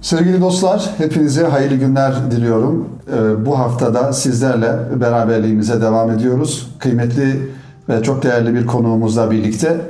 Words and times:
Sevgili 0.00 0.40
dostlar, 0.40 0.90
hepinize 0.98 1.46
hayırlı 1.46 1.76
günler 1.76 2.30
diliyorum. 2.30 2.88
Ee, 3.12 3.46
bu 3.46 3.58
haftada 3.58 4.12
sizlerle 4.12 4.78
beraberliğimize 5.00 5.80
devam 5.82 6.10
ediyoruz. 6.10 6.70
Kıymetli 6.78 7.50
ve 7.88 8.02
çok 8.02 8.22
değerli 8.22 8.54
bir 8.54 8.66
konuğumuzla 8.66 9.30
birlikte 9.30 9.80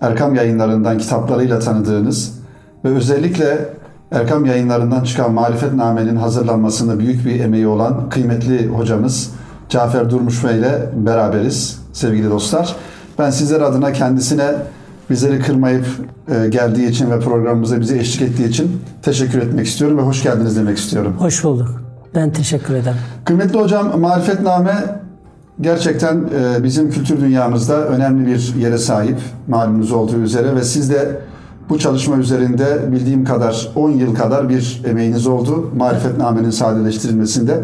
Erkam 0.00 0.34
yayınlarından 0.34 0.98
kitaplarıyla 0.98 1.58
tanıdığınız 1.58 2.38
ve 2.84 2.88
özellikle 2.88 3.68
Erkam 4.10 4.44
yayınlarından 4.44 5.04
çıkan 5.04 5.32
Marifetname'nin 5.32 6.16
hazırlanmasında 6.16 6.98
büyük 6.98 7.26
bir 7.26 7.40
emeği 7.40 7.66
olan 7.66 8.08
kıymetli 8.08 8.68
hocamız 8.68 9.30
Cafer 9.68 10.10
Durmuş 10.10 10.44
Bey 10.44 10.58
ile 10.58 10.90
beraberiz 10.96 11.80
sevgili 11.92 12.30
dostlar. 12.30 12.76
Ben 13.18 13.30
sizler 13.30 13.60
adına 13.60 13.92
kendisine 13.92 14.54
bizleri 15.10 15.38
kırmayıp 15.38 15.86
e, 16.28 16.48
geldiği 16.48 16.88
için 16.88 17.10
ve 17.10 17.20
programımıza 17.20 17.80
bizi 17.80 17.98
eşlik 17.98 18.30
ettiği 18.30 18.48
için 18.48 18.82
teşekkür 19.02 19.38
etmek 19.38 19.66
istiyorum 19.66 19.98
ve 19.98 20.02
hoş 20.02 20.22
geldiniz 20.22 20.56
demek 20.56 20.78
istiyorum. 20.78 21.16
Hoş 21.18 21.44
bulduk. 21.44 21.82
Ben 22.14 22.32
teşekkür 22.32 22.74
ederim. 22.74 22.98
Kıymetli 23.24 23.58
hocam 23.58 24.00
Marifetname 24.00 24.74
gerçekten 25.60 26.16
e, 26.16 26.64
bizim 26.64 26.90
kültür 26.90 27.20
dünyamızda 27.20 27.86
önemli 27.88 28.26
bir 28.26 28.54
yere 28.54 28.78
sahip 28.78 29.18
malumunuz 29.48 29.92
olduğu 29.92 30.18
üzere 30.18 30.56
ve 30.56 30.64
siz 30.64 30.90
de 30.90 31.20
bu 31.68 31.78
çalışma 31.78 32.16
üzerinde 32.16 32.92
bildiğim 32.92 33.24
kadar 33.24 33.68
10 33.74 33.90
yıl 33.90 34.14
kadar 34.14 34.48
bir 34.48 34.82
emeğiniz 34.86 35.26
oldu 35.26 35.70
Marifetname'nin 35.76 36.50
sadeleştirilmesinde. 36.50 37.60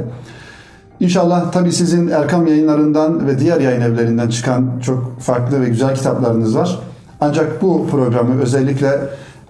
İnşallah 1.00 1.52
tabii 1.52 1.72
sizin 1.72 2.08
Erkam 2.08 2.46
yayınlarından 2.46 3.26
ve 3.26 3.38
diğer 3.38 3.60
yayın 3.60 3.80
evlerinden 3.80 4.28
çıkan 4.28 4.70
çok 4.82 5.20
farklı 5.20 5.60
ve 5.60 5.68
güzel 5.68 5.94
kitaplarınız 5.94 6.56
var. 6.56 6.78
Ancak 7.24 7.62
bu 7.62 7.86
programı 7.90 8.42
özellikle 8.42 9.00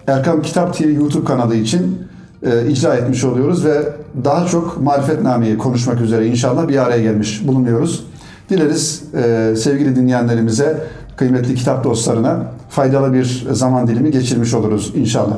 Erkam 0.07 0.41
Kitap 0.41 0.77
TV 0.77 0.83
YouTube 0.83 1.25
kanalı 1.25 1.55
için 1.55 2.07
e, 2.43 2.67
icra 2.67 2.95
etmiş 2.95 3.23
oluyoruz 3.23 3.65
ve 3.65 3.83
daha 4.23 4.45
çok 4.45 4.81
marifetnameyi 4.81 5.57
konuşmak 5.57 6.01
üzere 6.01 6.27
inşallah 6.27 6.67
bir 6.67 6.77
araya 6.77 7.01
gelmiş 7.01 7.47
bulunuyoruz. 7.47 8.07
Dileriz 8.49 9.03
e, 9.13 9.53
sevgili 9.55 9.95
dinleyenlerimize, 9.95 10.77
kıymetli 11.17 11.55
kitap 11.55 11.83
dostlarına 11.83 12.43
faydalı 12.69 13.13
bir 13.13 13.47
zaman 13.51 13.87
dilimi 13.87 14.11
geçirmiş 14.11 14.53
oluruz 14.53 14.93
inşallah. 14.95 15.37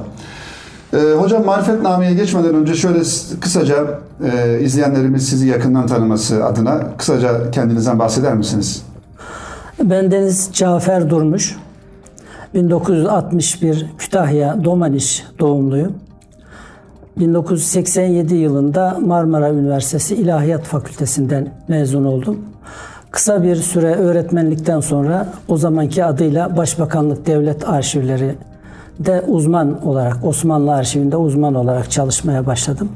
E, 0.94 0.98
hocam 0.98 1.46
marifetnameye 1.46 2.14
geçmeden 2.14 2.56
önce 2.56 2.76
şöyle 2.76 3.00
kısaca 3.42 4.00
e, 4.24 4.60
izleyenlerimiz 4.62 5.30
sizi 5.30 5.48
yakından 5.48 5.88
tanıması 5.88 6.46
adına 6.46 6.98
kısaca 6.98 7.52
kendinizden 7.52 8.00
bahseder 8.00 8.34
misiniz? 8.34 8.84
Ben 9.84 10.12
Deniz 10.12 10.50
Cafer 10.54 11.10
Durmuş. 11.10 11.56
1961 12.56 13.86
Kütahya 13.98 14.64
Domaniş 14.64 15.24
doğumluyum. 15.40 15.94
1987 17.18 18.36
yılında 18.36 18.98
Marmara 19.06 19.50
Üniversitesi 19.50 20.16
İlahiyat 20.16 20.64
Fakültesinden 20.64 21.48
mezun 21.68 22.06
oldum. 22.06 22.40
Kısa 23.12 23.44
bir 23.44 23.56
süre 23.56 23.96
öğretmenlikten 23.96 24.80
sonra 24.80 25.28
o 25.48 25.58
zamanki 25.58 26.06
adıyla 26.06 26.58
Başbakanlık 26.58 27.28
Devlet 27.28 27.70
Arşivleri 27.70 28.36
de 29.00 29.22
uzman 29.28 29.88
olarak 29.88 30.26
Osmanlı 30.26 30.74
Arşivinde 30.74 31.18
uzman 31.18 31.56
olarak 31.56 31.92
çalışmaya 31.92 32.46
başladım. 32.46 32.90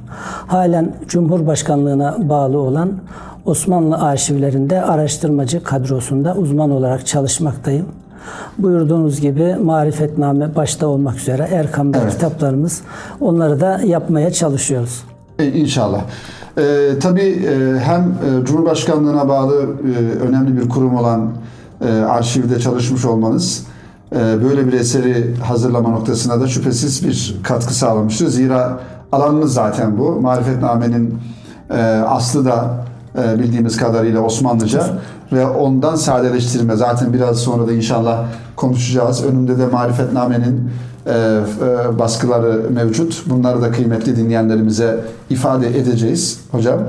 Halen 0.47 0.91
Cumhurbaşkanlığına 1.07 2.29
bağlı 2.29 2.57
olan 2.57 2.91
Osmanlı 3.45 3.97
arşivlerinde 3.97 4.81
araştırmacı 4.81 5.63
kadrosunda 5.63 6.35
uzman 6.35 6.71
olarak 6.71 7.07
çalışmaktayım. 7.07 7.85
Buyurduğunuz 8.57 9.21
gibi 9.21 9.55
Marifetname 9.55 10.55
başta 10.55 10.87
olmak 10.87 11.15
üzere 11.15 11.43
Erkam'da 11.51 11.99
evet. 12.01 12.11
kitaplarımız 12.11 12.81
onları 13.21 13.59
da 13.59 13.81
yapmaya 13.85 14.31
çalışıyoruz. 14.31 15.03
E, 15.39 15.47
inşallah. 15.47 16.01
Ee, 16.57 16.89
tabii 17.01 17.21
e, 17.21 17.79
hem 17.79 18.01
e, 18.01 18.45
Cumhurbaşkanlığına 18.45 19.29
bağlı 19.29 19.67
önemli 20.27 20.61
bir 20.61 20.69
kurum 20.69 20.95
olan 20.95 21.31
arşivde 22.09 22.59
çalışmış 22.59 23.05
olmanız 23.05 23.65
böyle 24.15 24.67
bir 24.67 24.73
eseri 24.73 25.35
hazırlama 25.35 25.89
noktasına 25.89 26.41
da 26.41 26.47
şüphesiz 26.47 27.07
bir 27.07 27.37
katkı 27.43 27.73
sağlamıştır. 27.73 28.27
Zira 28.27 28.79
alanınız 29.11 29.53
zaten 29.53 29.97
bu. 29.97 30.11
Marifetname'nin 30.11 31.19
aslı 32.07 32.45
da 32.45 32.85
e, 33.19 33.39
bildiğimiz 33.39 33.77
kadarıyla 33.77 34.21
Osmanlıca 34.21 34.83
ve 35.31 35.47
ondan 35.47 35.95
sadeleştirme. 35.95 36.75
Zaten 36.75 37.13
biraz 37.13 37.37
sonra 37.37 37.67
da 37.67 37.73
inşallah 37.73 38.25
konuşacağız. 38.55 39.25
Önümde 39.25 39.59
de 39.59 39.65
Marifetname'nin 39.65 40.69
e, 41.05 41.11
e, 41.11 41.99
baskıları 41.99 42.61
mevcut. 42.69 43.23
Bunları 43.25 43.61
da 43.61 43.71
kıymetli 43.71 44.17
dinleyenlerimize 44.17 44.99
ifade 45.29 45.79
edeceğiz 45.79 46.39
hocam. 46.51 46.79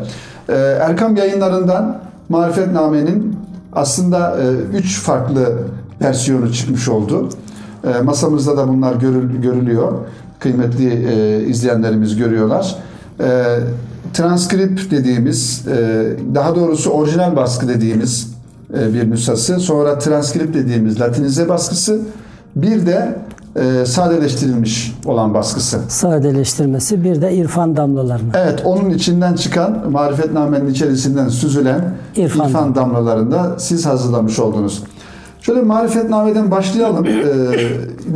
Erkam 0.80 1.16
yayınlarından 1.16 1.98
Marifetname'nin 2.28 3.36
aslında 3.72 4.36
üç 4.74 5.00
farklı 5.00 5.58
versiyonu 6.02 6.52
çıkmış 6.52 6.88
oldu. 6.88 7.28
Masamızda 8.02 8.56
da 8.56 8.68
bunlar 8.68 8.94
görülüyor. 9.42 9.92
Kıymetli 10.38 11.46
izleyenlerimiz 11.48 12.16
görüyorlar 12.16 12.76
transkript 14.12 14.90
dediğimiz, 14.90 15.68
e, 15.68 16.06
daha 16.34 16.54
doğrusu 16.54 16.90
orijinal 16.90 17.36
baskı 17.36 17.68
dediğimiz 17.68 18.34
e, 18.78 18.94
bir 18.94 19.10
nüshası, 19.10 19.60
sonra 19.60 19.98
transkript 19.98 20.54
dediğimiz 20.54 21.00
latinize 21.00 21.48
baskısı, 21.48 22.00
bir 22.56 22.86
de 22.86 23.18
e, 23.56 23.86
sadeleştirilmiş 23.86 24.94
olan 25.04 25.34
baskısı. 25.34 25.80
Sadeleştirmesi, 25.88 27.04
bir 27.04 27.22
de 27.22 27.34
irfan 27.34 27.76
damlalarını. 27.76 28.32
Evet, 28.34 28.62
onun 28.64 28.90
içinden 28.90 29.34
çıkan, 29.34 29.90
marifetnamenin 29.90 30.70
içerisinden 30.70 31.28
süzülen 31.28 31.94
irfan, 32.16 32.48
irfan 32.48 32.74
damlalarında 32.74 33.58
siz 33.58 33.86
hazırlamış 33.86 34.38
oldunuz. 34.38 34.82
Şöyle 35.40 35.62
marifetnameden 35.62 36.50
başlayalım. 36.50 37.06
Ee, 37.06 37.16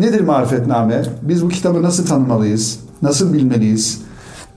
nedir 0.00 0.20
marifetname? 0.20 1.02
Biz 1.22 1.44
bu 1.44 1.48
kitabı 1.48 1.82
nasıl 1.82 2.06
tanımalıyız? 2.06 2.78
Nasıl 3.02 3.32
bilmeliyiz? 3.32 4.03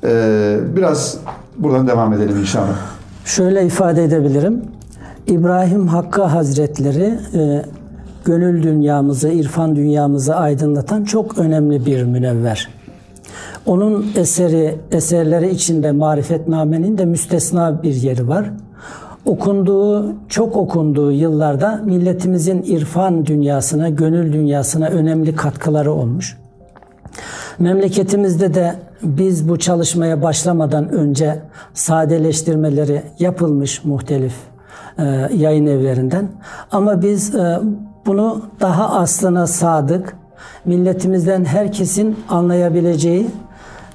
Ee, 0.03 0.58
biraz 0.75 1.18
buradan 1.58 1.88
devam 1.88 2.13
edelim 2.13 2.38
inşallah. 2.40 2.78
Şöyle 3.25 3.66
ifade 3.66 4.03
edebilirim. 4.03 4.62
İbrahim 5.28 5.88
Hakkı 5.88 6.24
Hazretleri 6.24 7.19
e, 7.34 7.66
gönül 8.25 8.63
dünyamızı, 8.63 9.30
irfan 9.30 9.75
dünyamızı 9.75 10.35
aydınlatan 10.35 11.03
çok 11.03 11.38
önemli 11.38 11.85
bir 11.85 12.03
münevver. 12.03 12.69
Onun 13.66 14.06
eseri, 14.16 14.75
eserleri 14.91 15.50
içinde 15.50 15.91
Marifetname'nin 15.91 16.97
de 16.97 17.06
müstesna 17.06 17.84
bir 17.84 17.94
yeri 17.94 18.28
var. 18.28 18.52
Okunduğu, 19.25 20.16
çok 20.29 20.58
okunduğu 20.58 21.12
yıllarda 21.12 21.81
milletimizin 21.85 22.64
irfan 22.64 23.25
dünyasına, 23.25 23.90
gönül 23.90 24.34
dünyasına 24.34 24.88
önemli 24.88 25.35
katkıları 25.35 25.91
olmuş. 25.91 26.38
Memleketimizde 27.59 28.53
de 28.53 28.75
biz 29.03 29.50
bu 29.50 29.59
çalışmaya 29.59 30.24
başlamadan 30.24 30.90
önce 30.90 31.40
sadeleştirmeleri 31.74 33.02
yapılmış 33.19 33.84
muhtelif 33.84 34.34
e, 35.00 35.03
yayın 35.35 35.66
evlerinden. 35.66 36.28
Ama 36.72 37.02
biz 37.02 37.35
e, 37.35 37.59
bunu 38.06 38.41
daha 38.59 38.90
aslına 38.90 39.47
sadık, 39.47 40.16
milletimizden 40.66 41.46
herkesin 41.46 42.19
anlayabileceği 42.30 43.28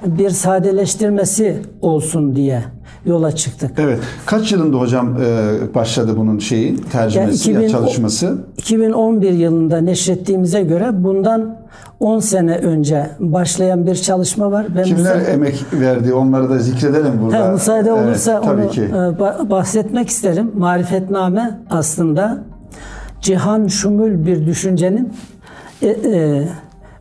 bir 0.06 0.30
sadeleştirmesi 0.30 1.62
olsun 1.80 2.36
diye 2.36 2.62
yola 3.06 3.32
çıktık. 3.32 3.70
Evet. 3.78 3.98
Kaç 4.26 4.52
yılında 4.52 4.76
hocam 4.76 5.16
e, 5.22 5.74
başladı 5.74 6.14
bunun 6.16 6.38
şeyi, 6.38 6.76
tercümesi, 6.76 7.50
yani 7.50 7.64
2000, 7.64 7.78
çalışması? 7.78 8.44
2011 8.56 9.30
yılında 9.30 9.80
neşrettiğimize 9.80 10.62
göre 10.62 10.90
bundan 10.92 11.56
10 12.00 12.18
sene 12.18 12.56
önce 12.56 13.10
başlayan 13.20 13.86
bir 13.86 13.94
çalışma 13.94 14.52
var. 14.52 14.66
Ben 14.76 14.82
Kimler 14.82 15.16
müsaade, 15.16 15.32
emek 15.32 15.64
verdi 15.72 16.14
onları 16.14 16.50
da 16.50 16.58
zikredelim 16.58 17.12
burada. 17.22 17.48
He, 17.48 17.52
müsaade 17.52 17.92
olursa 17.92 18.42
evet, 18.44 18.64
onu 18.64 18.70
ki. 18.70 18.82
E, 18.82 19.50
bahsetmek 19.50 20.08
isterim. 20.08 20.50
Marifetname 20.56 21.58
aslında 21.70 22.44
cihan 23.20 23.66
şumul 23.66 24.26
bir 24.26 24.46
düşüncenin 24.46 25.12
e, 25.82 25.88
e, 25.88 26.48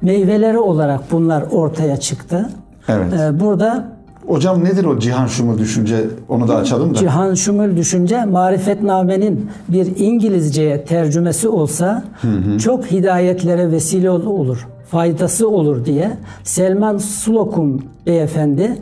meyveleri 0.01 0.57
olarak 0.59 1.11
bunlar 1.11 1.43
ortaya 1.51 1.97
çıktı. 1.97 2.49
Evet. 2.87 3.13
E, 3.13 3.39
burada 3.39 3.87
Hocam 4.27 4.63
nedir 4.63 4.85
o 4.85 4.99
cihan 4.99 5.27
şumul 5.27 5.57
düşünce? 5.57 6.05
Onu 6.29 6.47
da 6.47 6.55
açalım 6.55 6.93
da. 6.93 6.97
Cihan 6.97 7.33
şumul 7.33 7.77
düşünce 7.77 8.25
marifetnamenin 8.25 9.49
bir 9.69 9.87
İngilizceye 9.97 10.85
tercümesi 10.85 11.47
olsa 11.47 12.03
hı 12.21 12.27
hı. 12.27 12.57
çok 12.57 12.85
hidayetlere 12.85 13.71
vesile 13.71 14.09
olur 14.09 14.67
faydası 14.91 15.49
olur 15.49 15.85
diye 15.85 16.11
Selman 16.43 16.97
Slokum 16.97 17.83
beyefendi 18.05 18.77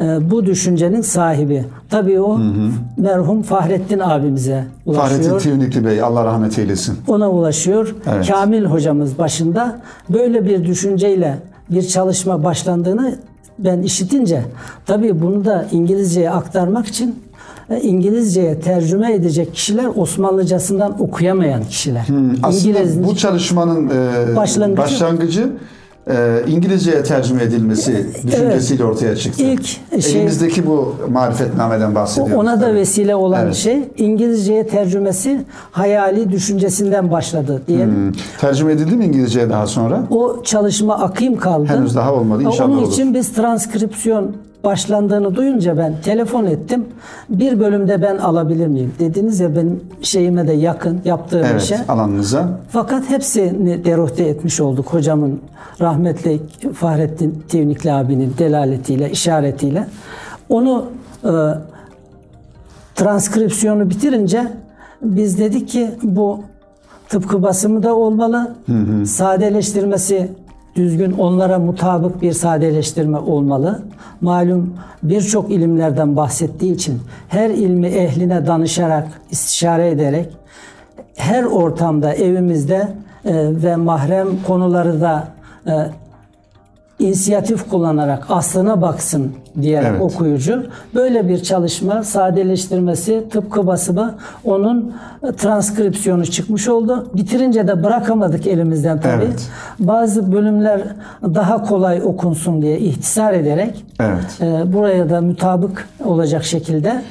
e, 0.00 0.30
bu 0.30 0.46
düşüncenin 0.46 1.00
sahibi. 1.00 1.64
Tabii 1.90 2.20
o 2.20 2.38
hı 2.38 2.42
hı. 2.42 2.70
merhum 2.96 3.42
Fahrettin 3.42 3.98
abimize 3.98 4.64
ulaşıyor. 4.86 5.08
Fahrettin 5.08 5.38
Tivnikli 5.38 5.84
Bey 5.84 6.02
Allah 6.02 6.24
rahmet 6.24 6.58
eylesin. 6.58 6.98
Ona 7.08 7.30
ulaşıyor. 7.30 7.94
Evet. 8.14 8.28
Kamil 8.28 8.64
hocamız 8.64 9.18
başında 9.18 9.80
böyle 10.08 10.46
bir 10.46 10.64
düşünceyle 10.64 11.38
bir 11.70 11.82
çalışma 11.82 12.44
başlandığını 12.44 13.18
ben 13.64 13.82
işitince 13.82 14.42
tabii 14.86 15.22
bunu 15.22 15.44
da 15.44 15.66
İngilizceye 15.72 16.30
aktarmak 16.30 16.86
için 16.86 17.18
e, 17.70 17.80
İngilizceye 17.80 18.60
tercüme 18.60 19.14
edecek 19.14 19.54
kişiler 19.54 19.86
Osmanlıcasından 19.96 21.02
okuyamayan 21.02 21.64
kişiler. 21.64 22.02
Hmm, 22.08 22.30
Aslında 22.42 22.78
İngiliz 22.78 23.04
bu 23.04 23.16
çalışmanın 23.16 23.88
e, 23.88 23.90
Başlangıcı- 24.36 24.76
başlangıcı 24.76 25.52
e, 26.10 26.40
İngilizceye 26.50 27.02
tercüme 27.02 27.42
edilmesi 27.42 28.06
düşüncesiyle 28.26 28.84
ortaya 28.84 29.16
çıktı. 29.16 29.42
İlk 29.42 29.66
şey- 30.02 30.16
Elimizdeki 30.16 30.66
bu 30.66 30.94
marifetnameden 31.12 31.94
bahsediyoruz. 31.94 32.34
ona 32.34 32.60
da 32.60 32.64
tabii. 32.66 32.74
vesile 32.78 33.14
olan 33.14 33.44
Evet. 33.44 33.54
şey 33.54 33.78
İngilizceye 33.96 34.66
tercümesi 34.66 35.40
hayali 35.70 36.32
düşüncesinden 36.32 37.10
başladı 37.10 37.62
diyelim. 37.68 37.94
Hmm. 37.94 38.12
Tercüme 38.40 38.72
edildi 38.72 38.96
mi 38.96 39.04
İngilizceye 39.04 39.50
daha 39.50 39.66
sonra? 39.66 40.02
O 40.10 40.42
çalışma 40.44 40.94
akayım 40.98 41.36
kaldı. 41.36 41.66
Henüz 41.68 41.94
daha 41.96 42.14
olmadı. 42.14 42.42
İnşallah 42.42 42.68
Onun 42.70 42.78
olur. 42.82 42.92
için 42.92 43.14
biz 43.14 43.32
transkripsiyon 43.32 44.36
başlandığını 44.64 45.34
duyunca 45.34 45.78
ben 45.78 45.94
telefon 46.04 46.44
ettim. 46.44 46.84
Bir 47.28 47.60
bölümde 47.60 48.02
ben 48.02 48.16
alabilir 48.16 48.66
miyim? 48.66 48.92
Dediniz 48.98 49.40
ya 49.40 49.56
benim 49.56 49.80
şeyime 50.02 50.48
de 50.48 50.52
yakın 50.52 51.00
yaptığım 51.04 51.44
Evet, 51.50 51.62
işe. 51.62 51.86
alanınıza. 51.88 52.60
Fakat 52.68 53.10
hepsini 53.10 53.84
derohte 53.84 54.24
etmiş 54.24 54.60
olduk 54.60 54.86
hocamın 54.86 55.40
rahmetli 55.80 56.40
Fahrettin 56.74 57.44
Tivnikli 57.48 57.92
abinin 57.92 58.34
delaletiyle, 58.38 59.10
işaretiyle. 59.10 59.86
Onu 60.48 60.84
e, 61.24 61.30
transkripsiyonu 62.94 63.90
bitirince 63.90 64.52
biz 65.02 65.38
dedik 65.38 65.68
ki 65.68 65.90
bu 66.02 66.40
tıpkı 67.08 67.42
basımı 67.42 67.82
da 67.82 67.94
olmalı. 67.96 68.54
Sadeleştirmesi 69.06 70.28
düzgün 70.76 71.12
onlara 71.12 71.58
mutabık 71.58 72.22
bir 72.22 72.32
sadeleştirme 72.32 73.18
olmalı. 73.18 73.82
Malum 74.20 74.74
birçok 75.02 75.50
ilimlerden 75.50 76.16
bahsettiği 76.16 76.74
için 76.74 77.00
her 77.28 77.50
ilmi 77.50 77.86
ehline 77.86 78.46
danışarak, 78.46 79.08
istişare 79.30 79.90
ederek 79.90 80.28
her 81.16 81.44
ortamda 81.44 82.14
evimizde 82.14 82.88
e, 83.24 83.32
ve 83.62 83.76
mahrem 83.76 84.28
konuları 84.46 85.00
da 85.00 85.28
e, 85.66 85.72
inisiyatif 87.00 87.68
kullanarak 87.70 88.26
aslına 88.28 88.82
baksın 88.82 89.32
diyerek 89.62 89.88
Evet. 89.90 90.02
okuyucu 90.02 90.66
böyle 90.94 91.28
bir 91.28 91.42
çalışma 91.42 92.02
sadeleştirmesi 92.02 93.24
tıpkı 93.30 93.66
basımı 93.66 94.14
onun 94.44 94.92
e, 95.28 95.32
transkripsiyonu 95.32 96.26
çıkmış 96.26 96.68
oldu. 96.68 97.10
Bitirince 97.14 97.68
de 97.68 97.84
bırakamadık 97.84 98.46
elimizden 98.46 99.00
tabii. 99.00 99.24
Evet. 99.24 99.48
Bazı 99.78 100.32
bölümler 100.32 100.80
daha 101.22 101.62
kolay 101.64 102.02
okunsun 102.04 102.62
diye 102.62 102.78
ihtisar 102.78 103.32
ederek 103.32 103.84
Evet. 104.00 104.38
e, 104.40 104.72
buraya 104.72 105.10
da 105.10 105.20
mutabık 105.20 105.88
olacak 106.04 106.44
şekilde 106.44 107.02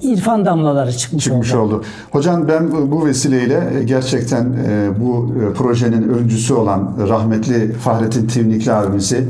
irfan 0.00 0.46
damlaları 0.46 0.92
çıkmış, 0.92 1.24
çıkmış 1.24 1.54
oldu. 1.54 1.74
oldu. 1.74 1.84
Hocam 2.10 2.48
ben 2.48 2.90
bu 2.90 3.06
vesileyle 3.06 3.62
e, 3.80 3.84
gerçekten 3.84 4.44
e, 4.68 4.88
bu 5.00 5.32
e, 5.42 5.52
projenin 5.52 6.08
öncüsü 6.08 6.54
olan 6.54 6.92
rahmetli 7.08 7.72
Fahrettin 7.72 8.26
Tivnikli 8.26 8.72
abimizi 8.72 9.24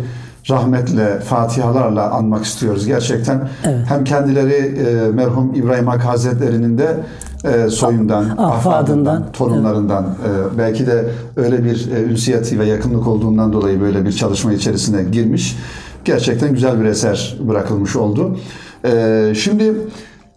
rahmetle, 0.50 1.20
fatihalarla 1.20 2.10
anmak 2.10 2.44
istiyoruz. 2.44 2.86
Gerçekten 2.86 3.48
Evet. 3.64 3.78
hem 3.88 4.04
kendileri 4.04 4.52
e, 4.52 5.10
merhum 5.12 5.54
İbrahim 5.54 5.86
Hakkı 5.86 6.02
Hazretleri'nin 6.02 6.78
de 6.78 6.96
e, 7.44 7.70
soyundan, 7.70 8.22
Ahfadından, 8.22 8.50
ahfadından, 8.50 9.32
torunlarından 9.32 10.04
e, 10.04 10.58
belki 10.58 10.86
de 10.86 11.04
öyle 11.36 11.64
bir 11.64 11.90
e, 11.92 12.02
ünsiyeti 12.02 12.58
ve 12.58 12.64
yakınlık 12.64 13.06
olduğundan 13.06 13.52
dolayı 13.52 13.80
böyle 13.80 14.04
bir 14.04 14.12
çalışma 14.12 14.52
içerisine 14.52 15.04
girmiş. 15.04 15.58
Gerçekten 16.04 16.52
güzel 16.52 16.80
bir 16.80 16.84
eser 16.84 17.36
bırakılmış 17.40 17.96
oldu. 17.96 18.36
E, 18.84 19.32
şimdi 19.36 19.74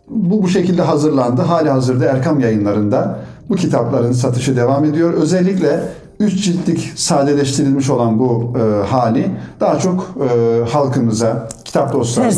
bu 0.09 0.43
bu 0.43 0.47
şekilde 0.47 0.81
hazırlandı. 0.81 1.41
Hali 1.41 1.69
hazırda 1.69 2.05
Erkam 2.05 2.39
yayınlarında 2.39 3.19
bu 3.49 3.55
kitapların 3.55 4.11
satışı 4.11 4.57
devam 4.57 4.85
ediyor. 4.85 5.13
Özellikle 5.13 5.79
3 6.19 6.43
ciltlik 6.43 6.93
sadeleştirilmiş 6.95 7.89
olan 7.89 8.19
bu 8.19 8.53
e, 8.57 8.87
hali 8.87 9.31
daha 9.59 9.79
çok 9.79 10.15
e, 10.19 10.63
halkımıza, 10.69 11.49
kitap 11.65 11.93
dostlarına, 11.93 12.31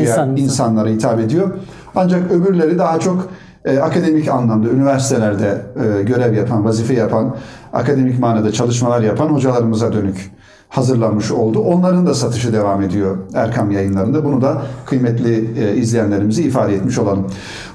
insanımıza. 0.00 0.44
insanlara 0.44 0.88
hitap 0.88 1.20
ediyor. 1.20 1.50
Ancak 1.94 2.32
öbürleri 2.32 2.78
daha 2.78 3.00
çok 3.00 3.28
e, 3.64 3.78
akademik 3.78 4.28
anlamda 4.28 4.68
üniversitelerde 4.68 5.62
e, 5.76 6.02
görev 6.02 6.34
yapan, 6.34 6.64
vazife 6.64 6.94
yapan, 6.94 7.36
akademik 7.72 8.18
manada 8.18 8.52
çalışmalar 8.52 9.00
yapan 9.02 9.28
hocalarımıza 9.28 9.92
dönük 9.92 10.30
hazırlanmış 10.68 11.30
oldu. 11.30 11.60
Onların 11.60 12.06
da 12.06 12.14
satışı 12.14 12.52
devam 12.52 12.82
ediyor 12.82 13.16
Erkam 13.34 13.70
yayınlarında. 13.70 14.24
Bunu 14.24 14.42
da 14.42 14.62
kıymetli 14.86 15.60
e, 15.60 15.76
izleyenlerimize 15.76 16.42
ifade 16.42 16.74
etmiş 16.74 16.98
olalım. 16.98 17.26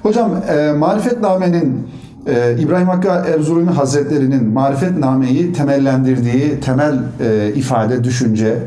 Hocam 0.03 0.31
e, 0.49 0.71
Marifetname'nin 0.71 1.87
e, 2.27 2.55
İbrahim 2.59 2.87
Hakkı 2.87 3.07
Erzurumi 3.07 3.71
Hazretleri'nin 3.71 4.49
Marifetname'yi 4.49 5.53
temellendirdiği 5.53 6.59
temel 6.59 6.99
e, 7.19 7.51
ifade, 7.55 8.03
düşünce 8.03 8.57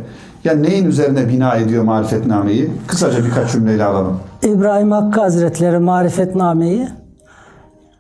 yani 0.45 0.63
neyin 0.63 0.87
üzerine 0.87 1.29
bina 1.29 1.55
ediyor 1.55 1.85
Marifetname'yi? 1.85 2.71
Kısaca 2.87 3.25
birkaç 3.25 3.53
cümleyle 3.53 3.85
alalım. 3.85 4.21
İbrahim 4.43 4.91
Hakkı 4.91 5.21
Hazretleri 5.21 5.79
Marifetname'yi 5.79 6.89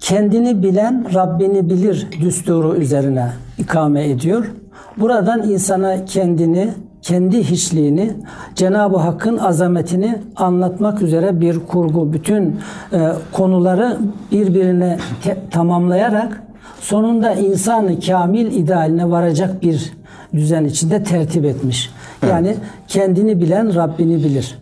kendini 0.00 0.62
bilen 0.62 1.06
Rabbini 1.14 1.70
bilir 1.70 2.08
düsturu 2.20 2.76
üzerine 2.76 3.32
ikame 3.58 4.10
ediyor. 4.10 4.44
Buradan 4.96 5.42
insana 5.50 6.04
kendini, 6.04 6.70
kendi 7.02 7.44
hiçliğini, 7.44 8.12
Cenab-ı 8.54 8.96
Hakk'ın 8.96 9.38
azametini 9.38 10.18
anlatmak 10.36 11.02
üzere 11.02 11.40
bir 11.40 11.58
kurgu, 11.60 12.12
bütün 12.12 12.56
e, 12.92 13.12
konuları 13.32 13.98
birbirine 14.32 14.98
te- 15.22 15.38
tamamlayarak 15.50 16.42
sonunda 16.80 17.32
insanı 17.34 18.00
kamil 18.00 18.52
idealine 18.52 19.10
varacak 19.10 19.62
bir 19.62 19.92
düzen 20.34 20.64
içinde 20.64 21.02
tertip 21.02 21.44
etmiş. 21.44 21.90
Yani 22.28 22.56
kendini 22.88 23.40
bilen 23.40 23.74
Rabbini 23.74 24.16
bilir. 24.24 24.58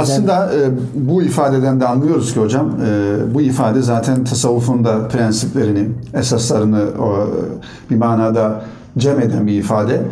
Aslında 0.00 0.54
e, 0.54 0.58
bu 0.94 1.22
ifadeden 1.22 1.80
de 1.80 1.86
anlıyoruz 1.86 2.34
ki 2.34 2.40
hocam 2.40 2.70
e, 2.86 3.34
bu 3.34 3.40
ifade 3.40 3.82
zaten 3.82 4.24
tasavvufun 4.24 4.84
da 4.84 5.08
prensiplerini, 5.08 5.88
esaslarını 6.14 6.82
o, 7.00 7.28
bir 7.90 7.96
manada 7.96 8.60
cem 8.98 9.20
eden 9.20 9.46
bir 9.46 9.52
ifade. 9.52 10.02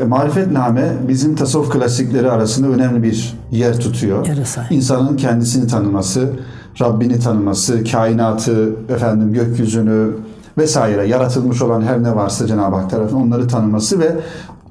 E, 0.00 0.04
Marifetname 0.04 0.92
bizim 1.08 1.36
tasavvuf 1.36 1.70
klasikleri 1.70 2.30
arasında 2.30 2.68
önemli 2.68 3.02
bir 3.02 3.38
yer 3.50 3.80
tutuyor. 3.80 4.26
İnsanın 4.70 5.16
kendisini 5.16 5.66
tanıması, 5.66 6.30
Rabbini 6.80 7.20
tanıması, 7.20 7.84
kainatı, 7.84 8.72
efendim 8.88 9.32
gökyüzünü 9.32 10.10
vesaire 10.58 11.06
yaratılmış 11.06 11.62
olan 11.62 11.82
her 11.82 12.02
ne 12.02 12.16
varsa 12.16 12.46
Cenab-ı 12.46 12.76
Hak 12.76 12.90
tarafından 12.90 13.22
onları 13.22 13.48
tanıması 13.48 14.00
ve 14.00 14.16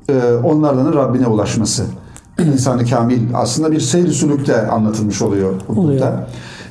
e, 0.10 0.34
onlardan 0.44 0.94
Rabbine 0.94 1.28
ulaşması. 1.28 1.84
İnsanı 2.54 2.86
kamil 2.86 3.22
aslında 3.34 3.72
bir 3.72 3.80
seyir 3.80 4.08
sülükte 4.08 4.68
anlatılmış 4.68 5.22
oluyor 5.22 5.54
Oluyor. 5.70 5.88
burada. 5.88 6.28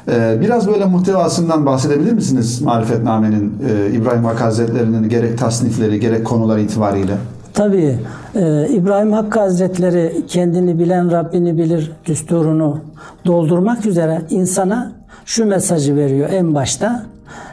Ee, 0.09 0.41
biraz 0.41 0.69
böyle 0.69 0.85
muhtevasından 0.85 1.67
bahsedebilir 1.67 2.13
misiniz 2.13 2.63
Marifetname'nin 2.63 3.55
e, 3.69 3.91
İbrahim 3.91 4.25
Hakkı 4.25 4.45
Hazretleri'nin 4.45 5.09
gerek 5.09 5.39
tasnifleri 5.39 6.01
gerek 6.01 6.27
konular 6.27 6.59
itibariyle? 6.59 7.13
Tabii 7.55 7.99
e, 8.35 8.69
İbrahim 8.69 9.13
Hakkı 9.13 9.41
Hazretleri 9.41 10.27
kendini 10.29 10.79
bilen 10.79 11.11
Rabbini 11.11 11.59
bilir 11.59 11.93
düsturunu 12.05 12.81
doldurmak 13.27 13.87
üzere 13.87 14.23
insana 14.31 14.93
şu 15.25 15.47
mesajı 15.47 15.97
veriyor 15.97 16.31
en 16.33 16.55
başta. 16.55 17.07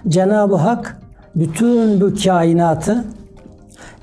Cenab-ı 0.07 0.55
Hak 0.55 0.97
bütün 1.35 2.01
bu 2.01 2.13
kainatı 2.23 3.03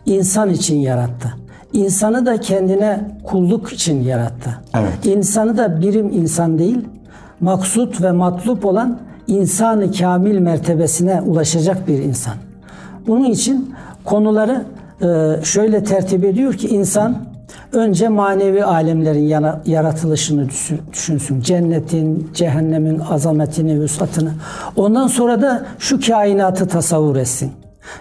insan 0.07 0.51
için 0.51 0.77
yarattı. 0.77 1.35
İnsanı 1.73 2.27
da 2.27 2.41
kendine 2.41 3.19
kulluk 3.25 3.73
için 3.73 4.03
yarattı. 4.03 4.51
Evet. 4.75 5.07
İnsanı 5.07 5.57
da 5.59 5.81
birim 5.81 6.09
insan 6.13 6.59
değil, 6.59 6.79
maksut 7.41 8.03
ve 8.03 8.13
matlup 8.13 8.65
olan 8.65 8.99
insanı 9.27 9.93
kamil 9.93 10.39
mertebesine 10.39 11.21
ulaşacak 11.21 11.89
bir 11.89 11.99
insan. 11.99 12.35
Bunun 13.07 13.25
için 13.25 13.75
konuları 14.05 14.65
e, 15.03 15.45
şöyle 15.45 15.85
tertip 15.85 16.25
ediyor 16.25 16.55
ki 16.55 16.69
insan 16.69 17.17
önce 17.73 18.09
manevi 18.09 18.65
alemlerin 18.65 19.45
yaratılışını 19.67 20.49
düşün- 20.49 20.81
düşünsün. 20.93 21.41
Cennetin, 21.41 22.31
cehennemin 22.35 22.99
azametini, 22.99 23.81
vüsatını. 23.81 24.31
Ondan 24.77 25.07
sonra 25.07 25.43
da 25.43 25.63
şu 25.79 26.01
kainatı 26.01 26.69
tasavvur 26.69 27.17
etsin. 27.17 27.53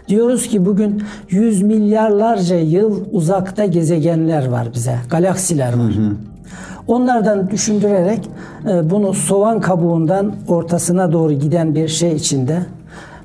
Diyoruz 0.08 0.48
ki 0.48 0.65
bugün 0.65 1.03
yüz 1.29 1.62
milyarlarca 1.62 2.55
yıl 2.60 3.05
uzakta 3.12 3.65
gezegenler 3.65 4.48
var 4.48 4.67
bize, 4.74 4.96
galaksiler 5.10 5.74
var. 5.74 5.91
Onlardan 6.89 7.50
düşündürerek 7.50 8.29
e, 8.69 8.89
bunu 8.89 9.13
soğan 9.13 9.62
kabuğundan 9.62 10.34
ortasına 10.48 11.12
doğru 11.12 11.34
giden 11.34 11.75
bir 11.75 11.88
şey 11.88 12.15
içinde 12.15 12.60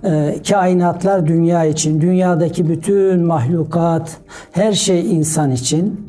e, 0.05 0.37
kainatlar 0.49 1.27
dünya 1.27 1.65
için, 1.65 2.01
dünyadaki 2.01 2.69
bütün 2.69 3.21
mahlukat, 3.27 4.17
her 4.53 4.73
şey 4.73 5.17
insan 5.17 5.51
için 5.51 6.07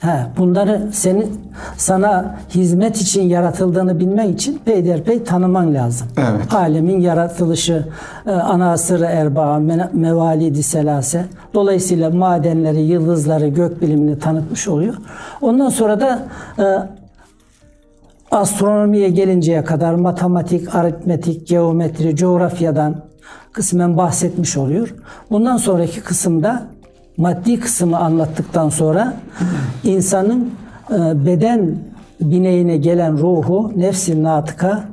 He, 0.00 0.26
bunları 0.38 0.88
senin 0.92 1.40
sana 1.76 2.36
hizmet 2.54 2.96
için 2.96 3.22
yaratıldığını 3.22 4.00
bilmek 4.00 4.34
için 4.34 4.60
peyderpey 4.64 5.24
tanıman 5.24 5.74
lazım. 5.74 6.06
Evet. 6.16 6.54
Alemin 6.54 7.00
yaratılışı, 7.00 7.88
e, 8.26 8.30
ana 8.30 8.72
asırı 8.72 9.04
erbaa, 9.04 9.56
me- 9.56 9.88
mevalidi 9.92 10.62
selase. 10.62 11.24
Dolayısıyla 11.56 12.10
madenleri, 12.10 12.80
yıldızları, 12.80 13.48
gök 13.48 13.82
bilimini 13.82 14.18
tanıtmış 14.18 14.68
oluyor. 14.68 14.94
Ondan 15.40 15.68
sonra 15.68 16.00
da 16.00 16.28
e, 16.58 16.64
astronomiye 18.30 19.08
gelinceye 19.08 19.64
kadar 19.64 19.94
matematik, 19.94 20.74
aritmetik, 20.74 21.48
geometri, 21.48 22.16
coğrafyadan 22.16 23.04
kısmen 23.52 23.96
bahsetmiş 23.96 24.56
oluyor. 24.56 24.94
Bundan 25.30 25.56
sonraki 25.56 26.00
kısımda 26.00 26.66
maddi 27.16 27.60
kısmı 27.60 27.98
anlattıktan 27.98 28.68
sonra 28.68 29.14
insanın 29.84 30.50
e, 30.90 31.26
beden 31.26 31.78
bineğine 32.20 32.76
gelen 32.76 33.18
ruhu, 33.18 33.72
nefsi 33.76 34.22
natıka, 34.22 34.84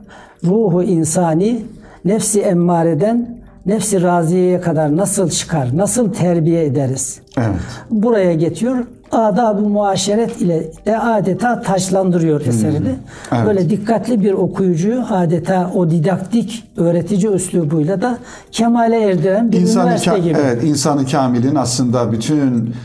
ruhu 0.44 0.84
insani, 0.84 1.66
nefsi 2.06 2.42
emmareden 2.42 3.33
nefsi 3.66 4.04
raziyeye 4.04 4.62
kadar 4.62 4.98
nasıl 4.98 5.30
çıkar, 5.30 5.78
nasıl 5.78 6.14
terbiye 6.14 6.66
ederiz? 6.66 7.20
Evet. 7.38 7.48
buraya 7.90 8.34
getiriyor. 8.34 8.78
Adab-ı 9.12 9.62
muaşeret 9.62 10.42
ile 10.42 10.72
de 10.86 11.00
adeta 11.00 11.62
taşlandırıyor 11.62 12.42
eserini. 12.42 12.96
Evet. 13.32 13.48
Böyle 13.48 13.70
dikkatli 13.70 14.24
bir 14.24 14.34
okuyucuyu 14.34 15.04
adeta 15.10 15.72
o 15.76 15.90
didaktik 15.90 16.64
öğretici 16.78 17.32
üslubuyla 17.34 18.02
da 18.02 18.18
kemale 18.52 19.02
erdiren 19.02 19.52
bir 19.52 19.60
İnsanı 19.62 19.84
üniversite 19.84 20.20
gibi. 20.20 20.38
evet, 20.46 20.64
insanı 20.64 21.06
kamilin 21.06 21.56
aslında 21.56 22.12
bütün 22.12 22.76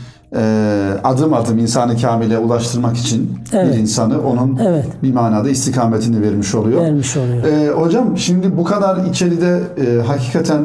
adım 1.03 1.33
adım 1.33 1.57
insanı 1.57 1.97
kamile 2.01 2.37
ulaştırmak 2.37 2.97
için 2.97 3.39
Evet. 3.53 3.73
bir 3.73 3.79
insanı 3.79 4.21
onun 4.21 4.57
Evet. 4.57 4.85
bir 5.03 5.13
manada 5.13 5.49
istikametini 5.49 6.21
vermiş 6.21 6.55
oluyor. 6.55 6.81
Vermiş 6.81 7.17
oluyor. 7.17 7.43
E, 7.43 7.69
hocam 7.69 8.17
şimdi 8.17 8.57
bu 8.57 8.63
kadar 8.63 9.05
içeride 9.05 9.59
e, 9.85 10.01
hakikaten 10.01 10.61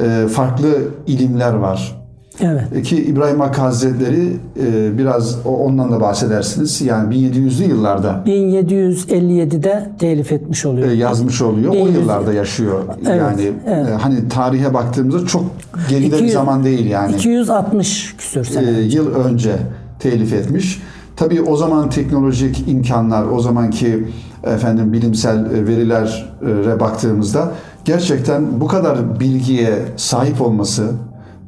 e, 0.00 0.28
farklı 0.28 0.68
ilimler 1.06 1.52
var. 1.54 2.03
Evet. 2.40 2.82
Ki 2.82 3.04
İbrahim 3.04 3.40
Hakkı 3.40 3.60
Hazretleri 3.60 4.36
e, 4.66 4.98
biraz 4.98 5.46
o- 5.46 5.56
ondan 5.56 5.92
da 5.92 6.00
bahsedersiniz. 6.00 6.80
Yani 6.80 7.14
1700'lü 7.14 7.68
yıllarda 7.68 8.22
1757'de 8.26 9.90
telif 9.98 10.32
etmiş 10.32 10.66
oluyor. 10.66 10.88
e, 10.88 10.94
yazmış 10.94 11.42
oluyor. 11.42 11.72
O 11.72 11.74
1100 11.74 11.94
yıllarda 11.94 12.32
yaşıyor. 12.32 12.80
Evet, 13.06 13.18
yani 13.18 13.52
evet. 13.66 13.88
e, 13.88 13.92
hani 13.92 14.28
tarihe 14.28 14.74
baktığımızda 14.74 15.26
çok 15.26 15.44
geride 15.90 16.06
bir 16.10 16.16
200 16.16 16.32
zaman 16.32 16.64
değil 16.64 16.86
yani. 16.86 17.14
260 17.14 18.14
küsür 18.18 18.44
sene. 18.44 18.70
e, 18.70 18.80
yıl 18.82 19.14
önce 19.14 19.52
telif 19.98 20.32
etmiş. 20.32 20.82
Tabii 21.16 21.42
o 21.42 21.56
zaman 21.56 21.90
teknolojik 21.90 22.68
imkanlar, 22.68 23.24
o 23.26 23.40
zamanki 23.40 24.08
efendim 24.44 24.92
bilimsel 24.92 25.46
verilere 25.50 26.80
baktığımızda 26.80 27.52
gerçekten 27.84 28.60
bu 28.60 28.66
kadar 28.66 29.20
bilgiye 29.20 29.78
sahip 29.96 30.40
olması, 30.42 30.90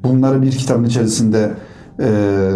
bunları 0.08 0.42
bir 0.42 0.52
kitabın 0.52 0.84
içerisinde 0.84 1.50
e, 2.00 2.08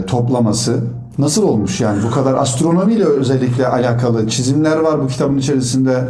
toplaması 0.06 0.80
nasıl 1.18 1.42
olmuş 1.42 1.80
yani 1.80 2.02
bu 2.08 2.10
kadar 2.10 2.34
astronomiyle 2.34 3.04
özellikle 3.04 3.66
alakalı 3.66 4.28
çizimler 4.28 4.76
var 4.76 5.02
bu 5.02 5.06
kitabın 5.06 5.38
içerisinde 5.38 6.04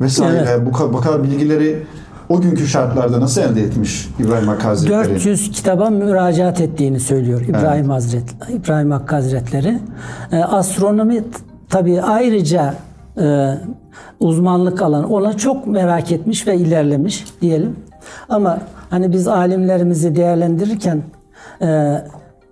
vesaire 0.00 0.46
Evet. 0.48 0.60
bu, 0.66 0.92
bu 0.92 1.00
kadar 1.00 1.22
bilgileri 1.22 1.82
o 2.28 2.40
günkü 2.40 2.66
şartlarda 2.66 3.20
nasıl 3.20 3.40
elde 3.40 3.62
etmiş 3.62 4.08
İbrahim 4.18 4.48
Hakkı 4.48 4.62
Hazretleri? 4.62 5.08
400 5.08 5.50
kitaba 5.52 5.90
müracaat 5.90 6.60
ettiğini 6.60 7.00
söylüyor 7.00 7.40
İbrahim 7.40 7.90
Hazretleri, 7.90 8.52
İbrahim 8.52 8.90
Hakkı 8.90 9.14
Hazretleri. 9.14 9.78
Ee, 10.32 10.36
astronomi 10.36 11.24
tabii 11.68 12.02
ayrıca 12.02 12.74
e, 13.20 13.54
uzmanlık 14.20 14.82
alan 14.82 15.10
ona 15.10 15.36
çok 15.36 15.66
merak 15.66 16.12
etmiş 16.12 16.46
ve 16.46 16.56
ilerlemiş 16.56 17.24
diyelim. 17.40 17.76
Ama 18.28 18.58
hani 18.92 19.12
biz 19.12 19.28
alimlerimizi 19.28 20.16
değerlendirirken 20.16 21.02
e, 21.62 21.98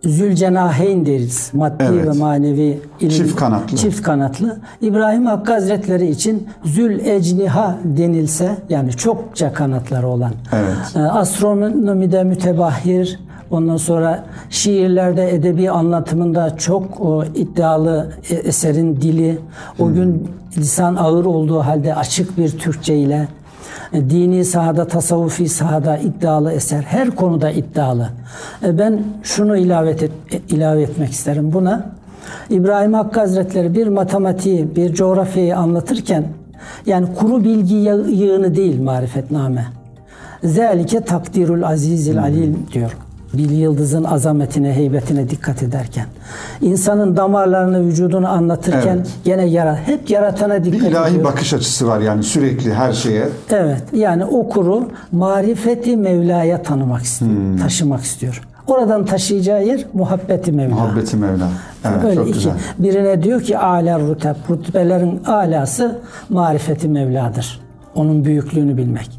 Zülcenaheyn 0.04 1.06
deriz. 1.06 1.50
Maddi 1.52 1.84
Evet. 1.84 2.06
ve 2.06 2.18
manevi 2.18 2.80
ilim. 3.00 3.10
Çift 3.10 3.36
kanatlı. 3.36 3.76
Çift 3.76 4.02
kanatlı. 4.02 4.58
İbrahim 4.80 5.26
Hakkı 5.26 5.52
Hazretleri 5.52 6.10
için 6.10 6.48
Zül 6.64 6.98
Ecniha 7.06 7.78
denilse 7.84 8.56
yani 8.68 8.92
çokça 8.92 9.52
kanatları 9.52 10.08
olan. 10.08 10.32
Evet. 10.52 10.96
E, 10.96 10.98
Astronomide 11.00 12.24
mütebahhir, 12.24 13.20
ondan 13.50 13.76
sonra 13.76 14.24
şiirlerde, 14.50 15.34
edebi 15.34 15.70
anlatımında 15.70 16.56
çok 16.56 17.00
o, 17.00 17.24
iddialı 17.24 18.12
e- 18.30 18.34
eserin 18.34 18.96
dili, 18.96 19.38
o 19.78 19.92
gün 19.92 20.28
lisan 20.58 20.96
ağır 20.96 21.24
olduğu 21.24 21.58
halde 21.60 21.94
açık 21.94 22.38
bir 22.38 22.50
Türkçe 22.50 22.96
ile 22.96 23.28
dini 23.92 24.44
sahada, 24.44 24.84
tasavvufi 24.88 25.48
sahada 25.48 25.98
iddialı 25.98 26.52
eser. 26.52 26.82
Her 26.82 27.10
konuda 27.10 27.50
iddialı. 27.50 28.08
E, 28.64 28.78
Ben 28.78 29.02
şunu 29.22 29.56
ilave, 29.56 29.90
et, 29.90 30.10
ilave 30.48 30.82
etmek 30.82 31.10
isterim 31.10 31.52
buna. 31.52 31.86
İbrahim 32.50 32.94
Hakkı 32.94 33.20
Hazretleri 33.20 33.74
bir 33.74 33.86
matematiği, 33.86 34.76
bir 34.76 34.94
coğrafyayı 34.94 35.56
anlatırken 35.56 36.24
yani 36.86 37.14
kuru 37.14 37.44
bilgi 37.44 37.74
yığını 38.14 38.54
değil 38.54 38.80
marifetname. 38.80 39.66
Zelike 40.44 41.00
takdirul 41.00 41.62
azizil 41.62 42.22
alim 42.22 42.66
diyor. 42.72 42.96
Bir 43.34 43.50
yıldızın 43.50 44.04
azametine, 44.04 44.72
heybetine 44.72 45.30
dikkat 45.30 45.62
ederken. 45.62 46.06
insanın 46.60 47.16
damarlarını, 47.16 47.86
vücudunu 47.86 48.28
anlatırken 48.28 48.96
Evet. 48.96 49.08
gene 49.24 49.44
yarat, 49.44 49.78
hep 49.86 50.10
yaratana 50.10 50.64
Bir 50.64 50.72
dikkat 50.72 50.90
ilahi 50.90 51.10
ediyor. 51.10 51.24
bakış 51.24 51.54
açısı 51.54 51.86
var 51.88 52.00
yani 52.00 52.22
sürekli 52.22 52.74
her 52.74 52.92
şeye. 52.92 53.28
Evet. 53.50 53.82
Yani 53.92 54.24
okuru 54.24 54.88
marifeti 55.12 55.96
Mevla'ya 55.96 56.62
tanımak 56.62 57.02
istiyor, 57.02 57.30
Hmm. 57.30 57.56
taşımak 57.56 58.00
istiyor. 58.02 58.42
Oradan 58.66 59.04
taşıyacağı 59.04 59.64
yer 59.66 59.86
muhabbeti 59.92 60.52
Mevla. 60.52 60.74
Muhabbeti 60.74 61.16
Mevla. 61.16 61.48
Evet 61.84 62.04
Öyle 62.04 62.14
çok 62.14 62.24
iki. 62.28 62.34
güzel. 62.34 62.52
Birine 62.78 63.22
diyor 63.22 63.40
ki 63.40 63.58
âlâ 63.58 64.00
ruteb. 64.00 64.34
Rütbelerin 64.50 65.24
alası 65.24 65.98
marifeti 66.28 66.88
Mevla'dır. 66.88 67.60
Onun 67.94 68.24
büyüklüğünü 68.24 68.76
bilmek. 68.76 69.10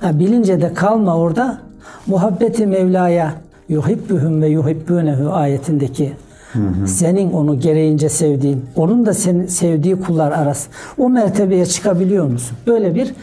Ha, 0.00 0.18
bilince 0.18 0.60
de 0.62 0.74
kalma 0.74 1.16
orada. 1.16 1.58
Muhabbeti 2.06 2.66
Mevla'ya 2.66 3.30
yuhibbühüm 3.68 4.42
ve 4.42 4.48
yuhibbünehu 4.48 5.32
ayetindeki 5.32 6.12
senin 6.86 7.32
onu 7.32 7.60
gereğince 7.60 8.08
sevdiğin, 8.08 8.64
onun 8.76 9.06
da 9.06 9.14
senin 9.14 9.46
sevdiği 9.46 10.00
kullar 10.00 10.32
arası. 10.32 10.70
O 10.98 11.10
mertebeye 11.10 11.66
çıkabiliyor 11.66 12.26
musun? 12.26 12.56
Böyle 12.66 12.94
bir 12.94 13.14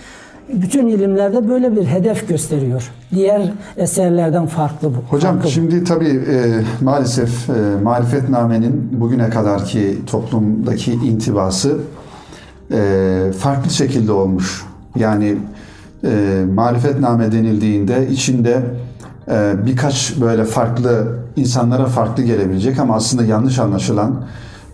bütün 0.53 0.87
ilimlerde 0.87 1.49
böyle 1.49 1.75
bir 1.75 1.85
hedef 1.85 2.29
gösteriyor. 2.29 2.91
Diğer 3.11 3.41
eserlerden 3.77 4.45
farklı 4.45 4.89
bu. 4.89 4.97
Hocam 5.09 5.33
farklı 5.33 5.47
bu. 5.47 5.51
şimdi 5.51 5.83
tabii 5.83 6.21
e, 6.31 6.61
maalesef 6.81 7.49
e, 7.49 7.53
marifetnamenin 7.83 8.89
bugüne 8.91 9.29
kadarki 9.29 9.97
toplumdaki 10.07 10.91
intibası 10.91 11.77
e, 12.71 13.31
farklı 13.39 13.71
şekilde 13.71 14.11
olmuş. 14.11 14.65
Yani 14.95 15.37
e, 16.03 16.43
marifetname 16.53 17.31
denildiğinde 17.31 18.07
içinde 18.07 18.61
birkaç 19.65 20.15
böyle 20.21 20.45
farklı 20.45 21.17
insanlara 21.35 21.85
farklı 21.85 22.23
gelebilecek 22.23 22.79
ama 22.79 22.95
aslında 22.95 23.23
yanlış 23.23 23.59
anlaşılan 23.59 24.25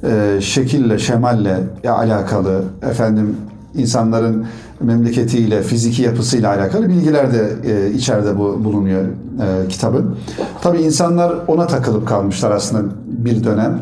e, 0.04 0.42
şekille, 0.42 1.00
şemalle 1.00 1.60
alakalı 1.86 2.64
efendim 2.82 3.36
insanların 3.76 4.46
memleketiyle, 4.82 5.62
fiziki 5.62 6.02
yapısıyla 6.02 6.50
alakalı 6.50 6.90
bilgiler 6.90 7.34
de 7.34 7.50
e, 7.66 7.92
içeride 7.92 8.38
bu, 8.40 8.64
bulunuyor 8.64 9.02
e, 9.04 9.68
kitabın. 9.68 10.18
Tabii 10.62 10.82
insanlar 10.82 11.36
ona 11.48 11.68
takılıp 11.68 12.08
kalmışlar 12.08 12.52
aslında 12.52 12.94
bir 13.06 13.44
dönem. 13.44 13.80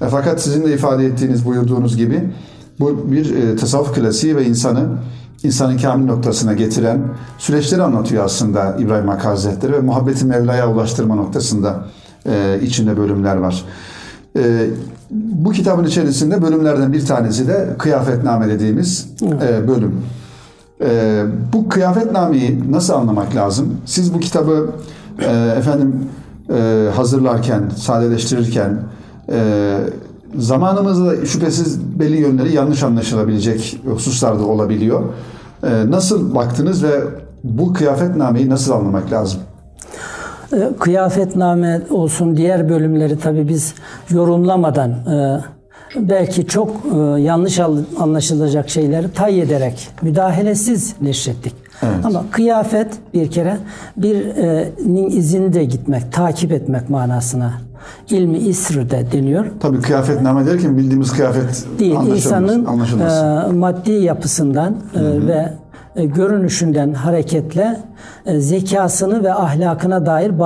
E, 0.00 0.06
fakat 0.08 0.42
sizin 0.42 0.64
de 0.64 0.74
ifade 0.74 1.06
ettiğiniz, 1.06 1.46
buyurduğunuz 1.46 1.96
gibi 1.96 2.30
bu 2.80 3.12
bir 3.12 3.34
e, 3.34 3.56
tasavvuf 3.56 3.94
klasiği 3.94 4.36
ve 4.36 4.46
insanı 4.46 4.86
insanın 5.46 5.78
kamil 5.78 6.04
noktasına 6.04 6.52
getiren 6.52 7.00
süreçleri 7.38 7.82
anlatıyor 7.82 8.24
aslında 8.24 8.76
İbrahim 8.78 9.08
Hakkı 9.08 9.28
Hazretleri 9.28 9.72
ve 9.72 9.80
muhabbeti 9.80 10.24
Mevla'ya 10.24 10.72
ulaştırma 10.72 11.14
noktasında 11.14 11.84
e, 12.26 12.60
içinde 12.62 12.96
bölümler 12.96 13.36
var. 13.36 13.64
E, 14.38 14.66
bu 15.10 15.52
kitabın 15.52 15.84
içerisinde 15.84 16.42
bölümlerden 16.42 16.92
bir 16.92 17.06
tanesi 17.06 17.48
de 17.48 17.68
kıyafetname 17.78 18.48
dediğimiz 18.48 19.08
e, 19.22 19.68
bölüm. 19.68 20.02
E, 20.80 21.22
bu 21.52 21.68
kıyafetnameyi 21.68 22.72
nasıl 22.72 22.92
anlamak 22.92 23.36
lazım? 23.36 23.76
Siz 23.86 24.14
bu 24.14 24.20
kitabı 24.20 24.70
e, 25.18 25.54
efendim 25.58 25.94
e, 26.50 26.88
hazırlarken, 26.96 27.62
sadeleştirirken 27.76 28.78
e, 29.28 29.76
zamanımızda 30.38 31.26
şüphesiz 31.26 31.80
belli 31.80 32.16
yönleri 32.16 32.52
yanlış 32.52 32.82
anlaşılabilecek 32.82 33.80
hususlar 33.86 34.38
da 34.38 34.44
olabiliyor. 34.44 35.02
E, 35.62 35.90
nasıl 35.90 36.34
baktınız 36.34 36.84
ve 36.84 37.00
bu 37.44 37.72
kıyafetnameyi 37.72 38.50
nasıl 38.50 38.72
anlamak 38.72 39.12
lazım? 39.12 39.40
E, 40.52 40.70
Kıyafetname 40.80 41.80
olsun 41.90 42.36
diğer 42.36 42.68
bölümleri 42.68 43.18
tabi 43.18 43.48
biz 43.48 43.74
yorumlamadan 44.10 44.90
e, 44.90 45.40
belki 45.96 46.46
çok 46.46 46.70
e, 46.70 47.20
yanlış 47.20 47.60
anlaşılacak 47.98 48.68
şeyleri 48.68 49.12
tay 49.12 49.40
ederek 49.40 49.88
müdahalesiz 50.02 50.94
neşrettik. 51.00 51.54
Evet. 51.82 52.04
Ama 52.04 52.24
kıyafet 52.30 52.88
bir 53.14 53.30
kere 53.30 53.56
birinin 53.96 55.10
izinde 55.10 55.64
gitmek, 55.64 56.12
takip 56.12 56.52
etmek 56.52 56.90
manasına 56.90 57.52
ilmi 58.10 58.38
isr 58.38 58.90
de 58.90 59.12
deniyor. 59.12 59.46
Tabii 59.60 59.80
kıyafetname 59.80 60.46
derken 60.46 60.76
bildiğimiz 60.76 61.12
kıyafet 61.12 61.66
Değil, 61.78 61.94
insanın 62.06 62.66
e, 63.00 63.52
maddi 63.52 63.92
yapısından 63.92 64.76
e, 64.94 65.26
ve 65.26 65.52
e, 65.96 66.04
görünüşünden 66.04 66.92
hareketle 66.92 67.80
e, 68.26 68.40
zekasını 68.40 69.24
ve 69.24 69.34
ahlakına 69.34 70.06
dair 70.06 70.38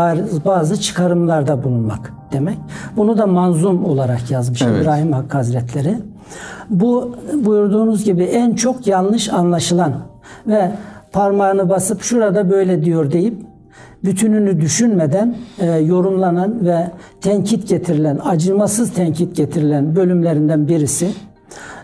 bazı 0.45 0.81
çıkarımlarda 0.81 1.65
bulunmak 1.65 2.13
demek. 2.33 2.59
Bunu 2.97 3.19
da 3.19 3.27
manzum 3.27 3.85
olarak 3.85 4.31
yazmış 4.31 4.63
Evet. 4.63 4.83
İbrahim 4.83 5.13
Hakkı 5.13 5.37
Hazretleri. 5.37 5.99
Bu 6.71 7.17
buyurduğunuz 7.45 8.05
gibi 8.05 8.25
en 8.25 8.55
çok 8.55 8.87
yanlış 8.87 9.29
anlaşılan 9.29 9.93
ve 10.47 10.73
parmağını 11.13 11.69
basıp 11.69 12.03
şurada 12.03 12.51
böyle 12.51 12.85
diyor 12.85 13.13
deyip 13.13 13.50
bütününü 14.05 14.61
düşünmeden 14.61 15.35
e, 15.59 15.67
yorumlanan 15.67 16.67
ve 16.67 16.91
tenkit 17.21 17.69
getirilen, 17.69 18.19
acımasız 18.25 18.93
tenkit 18.93 19.37
getirilen 19.37 19.97
bölümlerinden 19.97 20.69
birisi. 20.69 21.09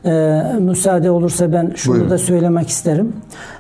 E, 0.05 0.43
müsaade 0.61 1.11
olursa 1.11 1.53
ben 1.53 1.73
şunu 1.77 1.95
Buyurun. 1.95 2.11
da 2.11 2.19
söylemek 2.19 2.69
isterim. 2.69 3.13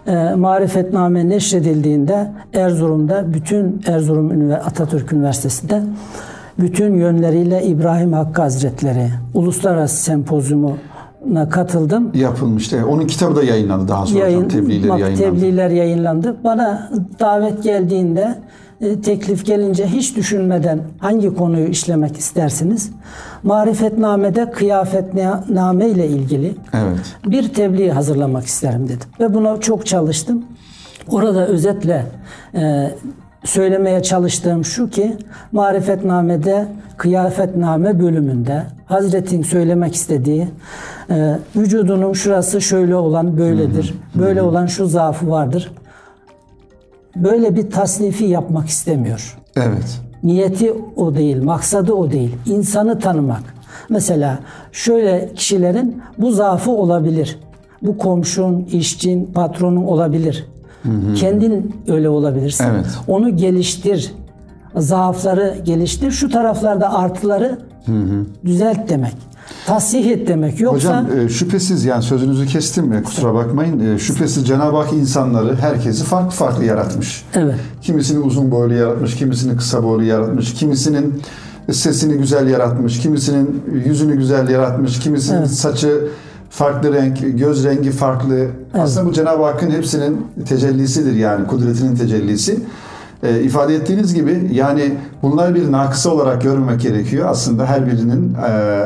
E, 0.07 0.35
Marifetname 0.35 1.29
neşredildiğinde 1.29 2.31
Erzurum'da 2.55 3.35
bütün 3.35 3.83
Erzurum 3.87 4.51
Atatürk 4.51 5.13
Üniversitesi'nde 5.13 5.83
bütün 6.59 6.95
yönleriyle 6.95 7.65
İbrahim 7.65 8.13
Hakkı 8.13 8.43
Hazretleri 8.43 9.09
Uluslararası 9.35 9.97
Sempozyumuna 9.97 10.77
katıldım. 11.51 12.11
Yapılmıştı. 12.15 12.87
Onun 12.89 13.07
kitabı 13.07 13.37
da 13.37 13.43
yayınlandı 13.45 13.89
daha 13.89 14.07
sonra. 14.07 14.19
Yayın, 14.19 14.49
tebliğleri 14.49 14.89
bak, 14.89 15.01
yayınlandı. 15.01 15.25
tebliğler 15.31 15.71
yayınlandı. 15.71 16.37
Bana 16.45 16.91
davet 17.21 17.63
geldiğinde 17.63 18.39
e, 18.81 19.01
teklif 19.01 19.47
gelince 19.47 19.87
hiç 19.87 20.17
düşünmeden 20.17 20.81
hangi 20.99 21.35
konuyu 21.35 21.69
işlemek 21.69 22.17
istersiniz? 22.17 22.91
Marifetname'de 23.43 24.51
kıyafetname 24.51 25.89
ile 25.89 26.07
ilgili 26.09 26.55
Evet. 26.75 27.17
bir 27.27 27.49
tebliğ 27.49 27.91
hazırlamak 27.91 28.45
isterim 28.47 28.85
dedim. 28.85 29.09
Ve 29.21 29.35
buna 29.35 29.61
çok 29.61 29.87
çalıştım. 29.87 30.45
Orada 31.11 31.47
özetle 31.47 32.07
e, 32.55 32.91
söylemeye 33.47 34.03
çalıştığım 34.03 34.65
şu 34.65 34.91
ki 34.91 35.17
marifetnamede 35.53 36.67
kıyafetname 36.97 38.01
bölümünde 38.01 38.63
Hazretin 38.87 39.43
söylemek 39.43 39.95
istediği 39.95 40.49
e, 41.11 41.39
vücudunun 41.57 42.13
şurası 42.13 42.61
şöyle 42.61 42.97
olan 42.97 43.39
böyledir. 43.39 43.95
Böyle 44.15 44.43
olan 44.43 44.67
şu 44.67 44.87
zaafı 44.87 45.31
vardır. 45.31 45.73
Böyle 47.17 47.57
bir 47.57 47.71
tasnifi 47.71 48.25
yapmak 48.25 48.69
istemiyor. 48.69 49.39
Evet. 49.57 50.01
Niyeti 50.23 50.75
o 50.97 51.15
değil, 51.15 51.43
maksadı 51.43 51.93
o 51.93 52.11
değil. 52.11 52.37
İnsanı 52.47 52.99
tanımak. 52.99 53.43
Mesela 53.89 54.39
şöyle 54.73 55.31
kişilerin 55.35 56.03
bu 56.19 56.33
zaafı 56.33 56.71
olabilir. 56.71 57.39
Bu 57.83 57.99
komşun, 57.99 58.65
işçin, 58.65 59.27
patronun 59.27 59.85
olabilir. 59.85 60.47
Kendin 61.17 61.77
öyle 61.89 62.09
olabilirsin. 62.09 62.65
Evet. 62.65 62.87
Onu 63.09 63.37
geliştir. 63.37 64.13
Zaafları 64.77 65.57
geliştir. 65.65 66.11
Şu 66.11 66.31
taraflarda 66.31 66.95
artıları 66.95 67.59
düzelt 68.45 68.89
demek. 68.89 69.13
Tasih 69.67 70.11
et 70.11 70.29
demek. 70.29 70.61
Yoksa 70.61 70.89
Hocam 70.89 71.19
e, 71.19 71.29
şüphesiz 71.29 71.85
yani 71.85 72.03
sözünüzü 72.03 72.47
kestim 72.47 72.87
mi 72.87 73.03
kusura 73.03 73.35
bakmayın. 73.35 73.95
E, 73.95 73.99
şüphesiz 73.99 74.47
Cenab-ı 74.47 74.77
Hak 74.77 74.93
insanları 74.93 75.57
herkesi 75.57 76.05
farklı 76.05 76.31
farklı 76.31 76.65
yaratmış. 76.65 77.25
evet. 77.35 77.55
Kimisini 77.83 78.19
uzun 78.19 78.51
boylu 78.51 78.75
yaratmış, 78.75 79.15
kimisini 79.17 79.57
kısa 79.57 79.85
boylu 79.85 80.05
yaratmış, 80.05 80.55
kimisinin 80.55 81.23
sesini 81.73 82.19
güzel 82.19 82.49
yaratmış, 82.49 83.01
kimisinin 83.01 83.63
yüzünü 83.85 84.17
güzel 84.17 84.49
yaratmış, 84.49 84.99
kimisinin 84.99 85.45
saçı 85.45 86.09
farklı 86.57 86.93
renk, 86.93 87.39
göz 87.39 87.65
rengi 87.65 87.91
farklı. 87.91 88.47
Aslında 88.75 89.07
bu 89.07 89.13
Cenab-ı 89.13 89.45
Hakk'ın 89.45 89.71
hepsinin 89.71 90.27
tecellisidir 90.49 91.15
yani 91.15 91.47
kudretinin 91.47 91.97
tecellisi. 91.97 92.61
Ee, 93.23 93.41
ifade 93.41 93.75
ettiğiniz 93.75 94.15
gibi 94.15 94.51
yani 94.53 94.95
bunlar 95.23 95.55
bir 95.55 95.73
nakısa 95.73 96.11
olarak 96.11 96.43
görmemek 96.43 96.81
gerekiyor. 96.81 97.29
Aslında 97.29 97.67
her 97.67 97.87
birinin 97.87 98.35
e, 98.35 98.83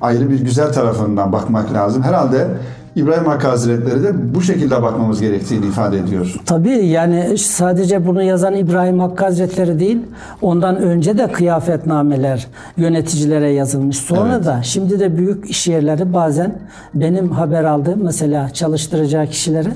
ayrı 0.00 0.30
bir 0.30 0.40
güzel 0.40 0.72
tarafından 0.72 1.32
bakmak 1.32 1.72
lazım. 1.72 2.02
Herhalde 2.02 2.48
İbrahim 2.96 3.26
Hakkı 3.26 3.48
Hazretleri 3.48 4.02
de 4.02 4.34
bu 4.34 4.42
şekilde 4.42 4.82
bakmamız 4.82 5.20
gerektiğini 5.20 5.66
ifade 5.66 5.98
ediyor. 5.98 6.34
Tabii 6.46 6.86
yani 6.86 7.38
sadece 7.38 8.06
bunu 8.06 8.22
yazan 8.22 8.54
İbrahim 8.54 8.98
Hakkı 9.00 9.24
Hazretleri 9.24 9.80
değil, 9.80 9.98
ondan 10.42 10.76
önce 10.76 11.18
de 11.18 11.32
kıyafetnameler 11.32 12.46
yöneticilere 12.76 13.50
yazılmış. 13.50 13.96
Sonra 13.96 14.34
Evet. 14.34 14.46
da 14.46 14.60
şimdi 14.62 15.00
de 15.00 15.16
büyük 15.16 15.50
iş 15.50 15.66
yerleri 15.68 16.12
bazen 16.12 16.58
benim 16.94 17.30
haber 17.30 17.64
aldığım 17.64 18.04
mesela 18.04 18.48
çalıştıracağı 18.50 19.26
kişilere 19.26 19.70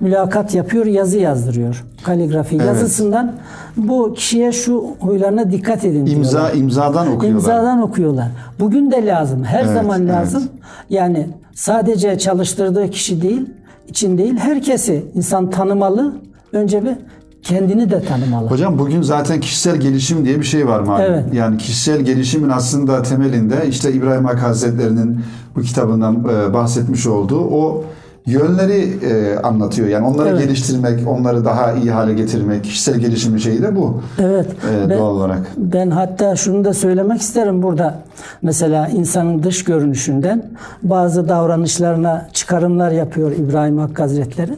mülakat 0.00 0.54
yapıyor, 0.54 0.86
yazı 0.86 1.18
yazdırıyor. 1.18 1.84
Kaligrafi 2.02 2.56
Evet. 2.56 2.66
yazısından 2.66 3.32
bu 3.76 4.14
kişiye 4.14 4.52
şu 4.52 4.84
huylarına 5.00 5.50
dikkat 5.52 5.84
edin 5.84 6.06
diyorlar. 6.06 6.24
İmza 6.24 6.50
imzadan 6.50 7.06
okuyorlar. 7.06 7.28
İmzadan 7.28 7.82
okuyorlar. 7.82 8.28
Bugün 8.60 8.90
de 8.90 9.06
lazım. 9.06 9.44
Her 9.44 9.64
Evet, 9.64 9.74
zaman 9.74 10.00
evet. 10.00 10.10
lazım. 10.10 10.42
Yani 10.90 11.26
sadece 11.56 12.18
çalıştırdığı 12.18 12.90
kişi 12.90 13.22
değil, 13.22 13.46
için 13.88 14.18
değil, 14.18 14.36
herkesi 14.36 15.04
insan 15.14 15.50
tanımalı. 15.50 16.12
Önce 16.52 16.84
bir 16.84 16.94
kendini 17.42 17.90
de 17.90 18.02
tanımalı. 18.02 18.48
Hocam 18.48 18.78
bugün 18.78 19.02
zaten 19.02 19.40
kişisel 19.40 19.76
gelişim 19.76 20.24
diye 20.24 20.38
bir 20.38 20.44
şey 20.44 20.68
var 20.68 20.80
malum. 20.80 21.04
Evet. 21.04 21.24
Yani 21.34 21.58
kişisel 21.58 22.00
gelişimin 22.00 22.48
aslında 22.48 23.02
temelinde 23.02 23.56
işte 23.68 23.92
İbrahim 23.92 24.24
Hakkı 24.24 24.38
Hazretleri'nin 24.40 25.20
bu 25.56 25.62
kitabından 25.62 26.14
e, 26.14 26.54
bahsetmiş 26.54 27.06
olduğu 27.06 27.40
o 27.40 27.84
yönleri 28.26 28.98
e, 29.06 29.38
anlatıyor. 29.38 29.88
Yani 29.88 30.06
onları 30.06 30.28
Evet. 30.28 30.40
geliştirmek, 30.42 31.08
onları 31.08 31.44
daha 31.44 31.72
iyi 31.72 31.90
hale 31.90 32.14
getirmek, 32.14 32.64
kişisel 32.64 32.94
gelişimin 32.98 33.38
şeyi 33.38 33.62
de 33.62 33.76
bu. 33.76 34.00
Evet. 34.18 34.46
E, 34.46 34.90
Ben- 34.90 34.98
doğal 34.98 35.16
olarak. 35.16 35.38
Ben 35.56 35.90
hatta 35.90 36.36
şunu 36.36 36.64
da 36.64 36.72
söylemek 36.74 37.20
isterim 37.20 37.62
burada. 37.62 37.94
Mesela 38.42 38.88
insanın 38.88 39.42
dış 39.42 39.64
görünüşünden 39.64 40.44
bazı 40.82 41.28
davranışlarına 41.28 42.28
çıkarımlar 42.32 42.90
yapıyor 42.90 43.32
İbrahim 43.32 43.78
Hakkı 43.78 44.02
Hazretleri. 44.02 44.52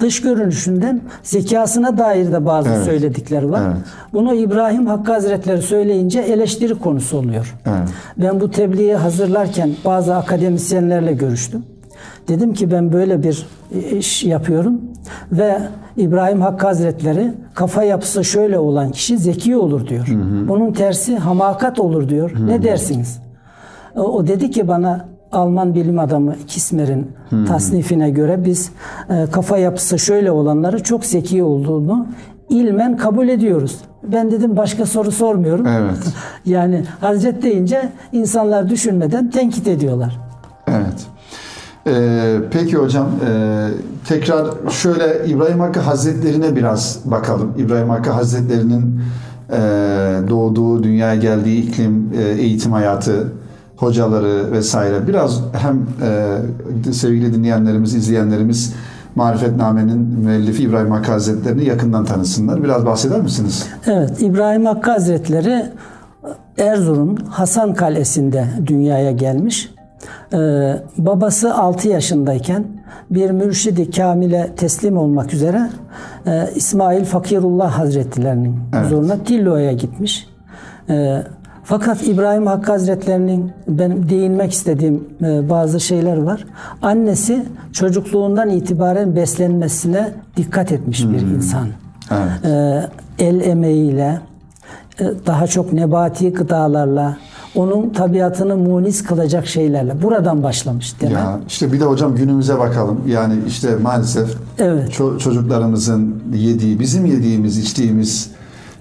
Dış 0.00 0.22
görünüşünden 0.22 1.00
zekasına 1.22 1.98
dair 1.98 2.32
de 2.32 2.46
bazı 2.46 2.68
Evet. 2.68 2.84
söyledikleri 2.84 3.50
var. 3.50 3.62
Evet. 3.66 3.76
Bunu 4.12 4.34
İbrahim 4.34 4.86
Hakkı 4.86 5.12
Hazretleri 5.12 5.62
söyleyince 5.62 6.20
eleştiri 6.20 6.78
konusu 6.78 7.16
oluyor. 7.18 7.54
Evet. 7.66 7.88
Ben 8.18 8.40
bu 8.40 8.50
tebliği 8.50 8.94
hazırlarken 8.94 9.70
bazı 9.84 10.16
akademisyenlerle 10.16 11.12
görüştüm. 11.12 11.62
Dedim 12.28 12.54
ki 12.54 12.70
ben 12.70 12.92
böyle 12.92 13.22
bir 13.22 13.46
iş 13.98 14.24
yapıyorum 14.24 14.80
ve 15.32 15.58
İbrahim 15.96 16.40
Hakkı 16.40 16.66
Hazretleri 16.66 17.32
kafa 17.54 17.82
yapısı 17.82 18.24
şöyle 18.24 18.58
olan 18.58 18.90
kişi 18.90 19.18
zeki 19.18 19.56
olur 19.56 19.88
diyor. 19.88 20.06
Bunun 20.48 20.72
tersi 20.72 21.16
hamakat 21.16 21.80
olur 21.80 22.08
diyor. 22.08 22.32
Ne 22.46 22.62
dersiniz? 22.62 23.20
O, 23.96 24.26
dedi 24.26 24.50
ki 24.50 24.68
bana 24.68 25.08
Alman 25.32 25.74
bilim 25.74 25.98
adamı 25.98 26.34
Kismer'in 26.46 27.10
tasnifine 27.46 28.10
göre 28.10 28.44
biz 28.44 28.72
e, 29.10 29.26
kafa 29.32 29.58
yapısı 29.58 29.98
şöyle 29.98 30.30
olanları 30.30 30.82
çok 30.82 31.04
zeki 31.04 31.42
olduğunu 31.42 32.06
ilmen 32.48 32.96
kabul 32.96 33.28
ediyoruz. 33.28 33.78
Ben 34.02 34.30
dedim 34.30 34.56
başka 34.56 34.86
soru 34.86 35.12
sormuyorum. 35.12 35.66
Evet. 35.66 35.98
yani 36.46 36.84
Hazret 37.00 37.42
deyince 37.42 37.88
insanlar 38.12 38.68
düşünmeden 38.68 39.30
tenkit 39.30 39.68
ediyorlar. 39.68 40.18
Ee, 41.90 42.36
peki 42.50 42.76
hocam 42.76 43.06
e, 43.06 43.68
tekrar 44.08 44.46
şöyle 44.70 45.26
İbrahim 45.26 45.60
Hakkı 45.60 45.80
Hazretlerine 45.80 46.56
biraz 46.56 46.98
bakalım. 47.04 47.52
İbrahim 47.58 47.90
Hakkı 47.90 48.10
Hazretlerinin 48.10 49.00
e, 49.52 49.58
doğduğu, 50.28 50.82
dünyaya 50.82 51.14
geldiği 51.14 51.62
iklim, 51.62 52.12
e, 52.18 52.22
eğitim 52.22 52.72
hayatı, 52.72 53.32
hocaları 53.76 54.52
vesaire. 54.52 55.08
Biraz 55.08 55.40
hem 55.52 55.86
e, 56.86 56.92
sevgili 56.92 57.34
dinleyenlerimiz, 57.34 57.94
izleyenlerimiz 57.94 58.74
Marifetname'nin 59.14 59.98
müellifi 59.98 60.62
İbrahim 60.62 60.90
Hakkı 60.90 61.12
Hazretlerini 61.12 61.64
yakından 61.64 62.04
tanısınlar. 62.04 62.64
Biraz 62.64 62.86
bahseder 62.86 63.20
misiniz? 63.20 63.66
Evet, 63.86 64.22
İbrahim 64.22 64.66
Hakkı 64.66 64.90
Hazretleri 64.90 65.66
Erzurum 66.58 67.16
Hasan 67.16 67.74
Kalesi'nde 67.74 68.46
dünyaya 68.66 69.12
gelmiş. 69.12 69.70
Ee, 70.32 70.76
babası 70.98 71.54
6 71.54 71.88
yaşındayken 71.88 72.64
bir 73.10 73.30
mürşidi 73.30 73.90
kamile 73.90 74.50
teslim 74.56 74.96
olmak 74.96 75.34
üzere 75.34 75.70
e, 76.26 76.50
İsmail 76.54 77.04
Fakirullah 77.04 77.78
Hazretlerinin 77.78 78.56
Evet. 78.74 78.84
huzuruna 78.84 79.24
Tillo'ya 79.24 79.72
gitmiş. 79.72 80.28
Ee, 80.88 81.22
Fakat 81.64 82.08
İbrahim 82.08 82.46
Hakkı 82.46 82.72
Hazretlerinin 82.72 83.52
benim 83.68 84.08
değinmek 84.08 84.52
istediğim 84.52 85.08
e, 85.22 85.50
bazı 85.50 85.80
şeyler 85.80 86.16
var. 86.16 86.44
Annesi 86.82 87.46
çocukluğundan 87.72 88.50
itibaren 88.50 89.16
beslenmesine 89.16 90.12
dikkat 90.36 90.72
etmiş 90.72 91.04
bir 91.08 91.20
insan. 91.20 91.68
Evet. 92.10 92.44
E, 92.44 93.24
el 93.24 93.40
emeğiyle, 93.40 94.20
e, 95.00 95.04
daha 95.26 95.46
çok 95.46 95.72
nebati 95.72 96.32
gıdalarla, 96.32 97.16
onun 97.54 97.90
tabiatını 97.90 98.56
munis 98.56 99.02
kılacak 99.04 99.46
şeylerle. 99.46 100.02
Buradan 100.02 100.42
başlamış 100.42 101.00
demek. 101.00 101.14
Ya 101.14 101.40
işte 101.48 101.72
bir 101.72 101.80
de 101.80 101.84
hocam 101.84 102.16
günümüze 102.16 102.58
bakalım. 102.58 103.00
Yani 103.06 103.34
işte 103.46 103.76
maalesef 103.82 104.36
Evet. 104.58 104.88
ço- 104.88 105.18
çocuklarımızın 105.18 106.22
yediği, 106.34 106.80
bizim 106.80 107.06
yediğimiz, 107.06 107.58
içtiğimiz 107.58 108.30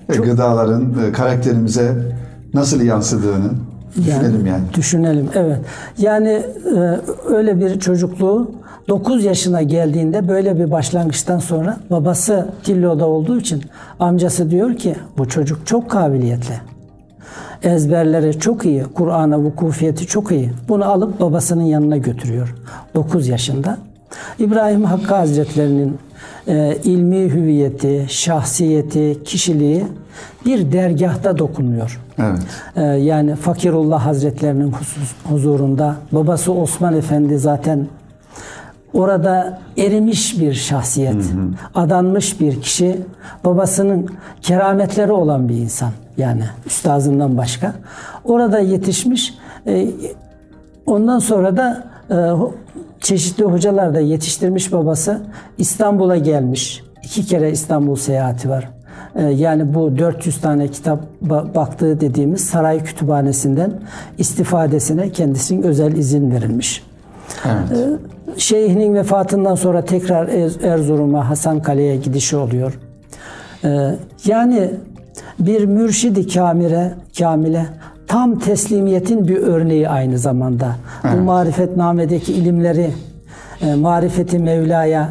e, 0.10 0.18
gıdaların 0.18 0.94
e, 1.08 1.12
karakterimize 1.12 2.16
nasıl 2.54 2.82
yansıdığını 2.82 3.50
düşünelim 3.98 4.46
yani. 4.46 4.64
Düşünelim 4.74 5.30
evet. 5.36 5.60
Yani 5.98 6.30
e, 6.76 7.00
öyle 7.30 7.60
bir 7.60 7.80
çocukluğu 7.80 8.52
9 8.88 9.24
yaşına 9.24 9.62
geldiğinde 9.62 10.28
böyle 10.28 10.60
bir 10.60 10.72
başlangıçtan 10.72 11.40
sonra 11.40 11.78
babası 11.92 12.50
Tillo'da 12.64 13.06
olduğu 13.06 13.40
için 13.40 13.64
amcası 14.00 14.52
diyor 14.52 14.76
ki 14.76 14.96
bu 15.18 15.28
çocuk 15.30 15.68
çok 15.68 15.90
kabiliyetli. 15.90 16.54
Ezberleri 17.64 18.40
çok 18.40 18.66
iyi, 18.66 18.84
Kur'an'a 18.84 19.40
vukufiyeti 19.40 20.08
çok 20.08 20.32
iyi. 20.32 20.52
Bunu 20.70 20.86
alıp 20.86 21.20
babasının 21.20 21.64
yanına 21.64 21.98
götürüyor 21.98 22.56
9 22.96 23.28
yaşında. 23.28 23.78
İbrahim 24.40 24.84
Hakkı 24.84 25.16
Hazretlerinin 25.16 25.98
e, 26.48 26.78
ilmi 26.84 27.34
hüviyeti, 27.34 28.06
şahsiyeti, 28.10 29.18
kişiliği 29.26 29.86
bir 30.46 30.72
dergahta 30.72 31.38
dokunuyor. 31.38 32.00
Evet. 32.20 32.40
Ee, 32.76 32.82
yani 32.82 33.36
Fakirullah 33.36 34.06
Hazretlerinin 34.06 34.72
husus- 34.72 35.32
huzurunda 35.32 35.96
babası 36.12 36.52
Osman 36.54 36.94
Efendi 36.96 37.38
zaten 37.38 37.88
orada 38.94 39.60
erimiş 39.78 40.40
bir 40.40 40.54
şahsiyet, 40.54 41.16
adanmış 41.76 42.40
bir 42.42 42.62
kişi, 42.62 42.98
babasının 43.46 44.08
kerametleri 44.42 45.12
olan 45.12 45.50
bir 45.50 45.56
insan 45.56 45.92
yani 46.20 46.44
üstazından 46.66 47.38
başka. 47.38 47.74
Orada 48.24 48.60
yetişmiş. 48.60 49.34
Ee, 49.68 49.88
Ondan 50.86 51.20
sonra 51.20 51.58
da 51.58 51.88
e, 52.12 52.18
çeşitli 53.00 53.44
hocalar 53.44 53.96
da 53.96 54.00
yetiştirmiş 54.00 54.72
babası. 54.74 55.22
İstanbul'a 55.58 56.18
gelmiş. 56.18 56.84
İki 57.04 57.26
kere 57.26 57.52
İstanbul 57.52 57.96
seyahati 57.96 58.50
var. 58.50 58.70
E, 59.16 59.24
yani 59.24 59.74
bu 59.74 59.98
400 59.98 60.42
tane 60.42 60.68
kitap 60.68 61.00
ba- 61.26 61.56
baktığı 61.56 62.02
dediğimiz 62.02 62.46
saray 62.46 62.84
kütüphanesinden 62.84 63.72
istifadesine 64.18 65.10
kendisinin 65.12 65.62
özel 65.64 65.92
izin 65.94 66.32
verilmiş. 66.32 66.84
Evet. 67.46 68.00
Şeyhinin 68.38 68.94
vefatından 68.96 69.56
sonra 69.56 69.86
tekrar 69.86 70.28
Er- 70.28 70.64
Erzurum'a 70.74 71.30
Hasankale'ye 71.30 71.96
gidişi 71.96 72.38
oluyor. 72.38 72.80
Yani 74.26 74.72
bir 75.40 75.66
mürşidi 75.66 76.28
kamire, 76.28 76.94
kamile 77.20 77.66
tam 78.08 78.40
teslimiyetin 78.40 79.28
bir 79.28 79.38
örneği 79.38 79.90
aynı 79.90 80.18
zamanda. 80.18 80.76
Bu 81.14 81.22
marifetnamedeki 81.22 82.34
ilimleri, 82.34 82.92
e, 83.62 83.76
marifeti 83.76 84.40
Mevla'ya 84.40 85.10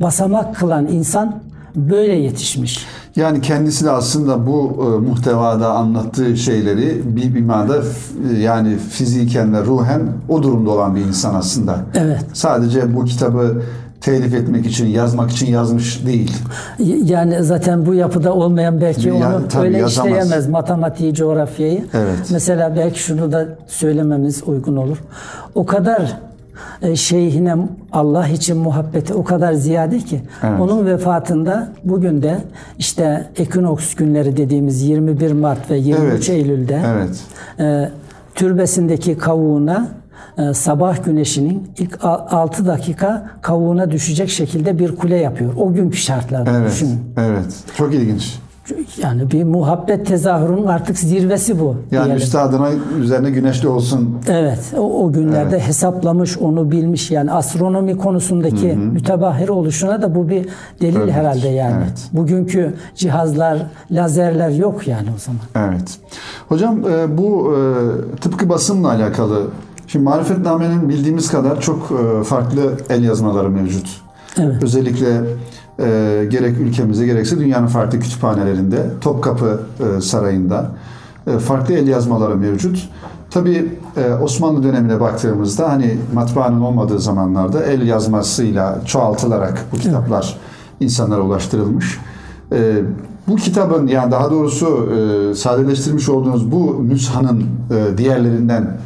basamak 0.00 0.56
kılan 0.56 0.86
insan 0.86 1.42
böyle 1.76 2.12
yetişmiş. 2.12 2.86
Yani 3.16 3.40
kendisi 3.40 3.84
de 3.84 3.90
aslında 3.90 4.46
bu 4.46 4.86
e, 4.86 5.08
muhtevada 5.08 5.72
anlattığı 5.72 6.36
şeyleri 6.36 7.02
bir 7.16 7.34
bimada 7.34 7.82
f- 7.82 8.38
yani 8.38 8.76
fiziken 8.76 9.54
ve 9.54 9.64
ruhen 9.64 10.02
o 10.28 10.42
durumda 10.42 10.70
olan 10.70 10.94
bir 10.96 11.00
insan 11.00 11.34
aslında. 11.34 11.76
Evet. 11.94 12.24
Sadece 12.32 12.96
bu 12.96 13.04
kitabı 13.04 13.62
telif 14.02 14.34
etmek 14.34 14.66
için, 14.66 14.86
yazmak 14.86 15.30
için 15.30 15.46
yazmış 15.46 16.06
değil. 16.06 16.32
Yani 17.04 17.42
zaten 17.42 17.86
bu 17.86 17.94
yapıda 17.94 18.34
olmayan 18.34 18.80
belki 18.80 19.08
Ya, 19.08 19.14
onu 19.14 19.48
tabii 19.48 19.66
öyle 19.66 19.78
yazamaz. 19.78 20.10
işleyemez 20.10 20.48
matematiği, 20.48 21.14
coğrafyayı. 21.14 21.84
Evet. 21.94 22.18
Mesela 22.30 22.76
belki 22.76 22.98
şunu 23.02 23.32
da 23.32 23.46
söylememiz 23.66 24.42
uygun 24.46 24.76
olur. 24.76 24.98
O 25.54 25.66
kadar 25.66 26.12
e, 26.82 26.96
şeyhine 26.96 27.56
Allah 27.92 28.28
için 28.28 28.56
muhabbeti 28.56 29.14
o 29.14 29.24
kadar 29.24 29.52
ziyade 29.52 29.98
ki 29.98 30.20
Evet. 30.42 30.60
onun 30.60 30.86
vefatında 30.86 31.68
bugün 31.84 32.22
de 32.22 32.38
işte 32.78 33.26
ekinoks 33.36 33.94
günleri 33.94 34.36
dediğimiz 34.36 34.82
21 34.82 35.32
Mart 35.32 35.70
ve 35.70 35.76
23 35.76 36.02
Evet. 36.04 36.28
Eylül'de 36.30 36.82
Evet. 36.86 37.20
e, 37.60 37.90
türbesindeki 38.34 39.18
kavuğuna 39.18 39.88
sabah 40.54 41.04
güneşinin 41.04 41.68
ilk 41.78 41.98
6 42.04 42.66
dakika 42.66 43.30
kavuğuna 43.42 43.90
düşecek 43.90 44.30
şekilde 44.30 44.78
bir 44.78 44.96
kule 44.96 45.16
yapıyor. 45.16 45.52
O 45.56 45.72
günkü 45.72 45.96
şartlarda 45.96 46.50
Evet. 46.50 46.70
düşünün. 46.70 47.00
Evet. 47.16 47.54
Çok 47.76 47.94
ilginç. 47.94 48.38
Yani 49.02 49.30
bir 49.30 49.44
muhabbet 49.44 50.06
tezahürünün 50.06 50.66
artık 50.66 50.98
zirvesi 50.98 51.60
bu. 51.60 51.76
Yani 51.90 52.04
diyelim. 52.04 52.16
üstadına 52.16 52.68
üzerine 53.00 53.30
güneşli 53.30 53.68
olsun. 53.68 54.18
Evet, 54.28 54.58
o, 54.78 55.04
o 55.04 55.12
günlerde 55.12 55.58
hesaplamış, 55.60 56.38
onu 56.38 56.70
bilmiş. 56.70 57.10
Yani 57.10 57.32
astronomi 57.32 57.98
konusundaki 57.98 58.66
mütebahir 58.66 59.48
oluşuna 59.48 60.02
da 60.02 60.14
bu 60.14 60.28
bir 60.28 60.48
delil 60.80 60.96
Evet, 60.96 61.12
herhalde 61.12 61.48
yani. 61.48 61.74
evet. 61.78 62.08
Bugünkü 62.12 62.74
cihazlar, 62.94 63.58
lazerler 63.90 64.48
yok 64.50 64.88
yani 64.88 65.08
o 65.16 65.18
zaman. 65.18 65.68
Evet. 65.72 65.98
Hocam 66.48 66.80
e, 66.90 67.18
bu 67.18 67.54
e, 67.56 68.16
tıpkı 68.20 68.48
basımla 68.48 68.88
alakalı. 68.90 69.42
Şimdi 69.92 70.04
Marifetname'nin 70.04 70.88
bildiğimiz 70.88 71.30
kadar 71.30 71.60
çok 71.60 71.90
e, 71.92 72.24
farklı 72.24 72.76
el 72.88 73.04
yazmaları 73.04 73.50
mevcut. 73.50 74.00
Evet. 74.38 74.62
Özellikle 74.62 75.20
e, 75.80 76.24
gerek 76.30 76.58
ülkemizde 76.58 77.06
gerekse 77.06 77.38
dünyanın 77.38 77.66
farklı 77.66 78.00
kütüphanelerinde, 78.00 78.86
Topkapı 79.00 79.62
e, 79.80 80.00
Sarayı'nda 80.00 80.70
e, 81.26 81.38
farklı 81.38 81.74
el 81.74 81.88
yazmaları 81.88 82.36
mevcut. 82.36 82.88
Tabii 83.30 83.78
e, 83.96 84.14
Osmanlı 84.14 84.62
dönemine 84.62 85.00
baktığımızda 85.00 85.70
hani 85.70 85.98
matbaanın 86.14 86.60
olmadığı 86.60 86.98
zamanlarda 86.98 87.64
el 87.64 87.86
yazmasıyla 87.86 88.80
çoğaltılarak 88.84 89.66
bu 89.72 89.76
kitaplar 89.76 90.36
insanlara 90.80 91.20
ulaştırılmış. 91.20 91.98
E, 92.52 92.82
bu 93.28 93.36
kitabın 93.36 93.86
yani 93.86 94.12
daha 94.12 94.30
doğrusu 94.30 94.88
e, 94.92 95.34
sadeleştirmiş 95.34 96.08
olduğunuz 96.08 96.52
bu 96.52 96.88
nüshanın 96.88 97.40
e, 97.70 97.98
diğerlerinden 97.98 98.78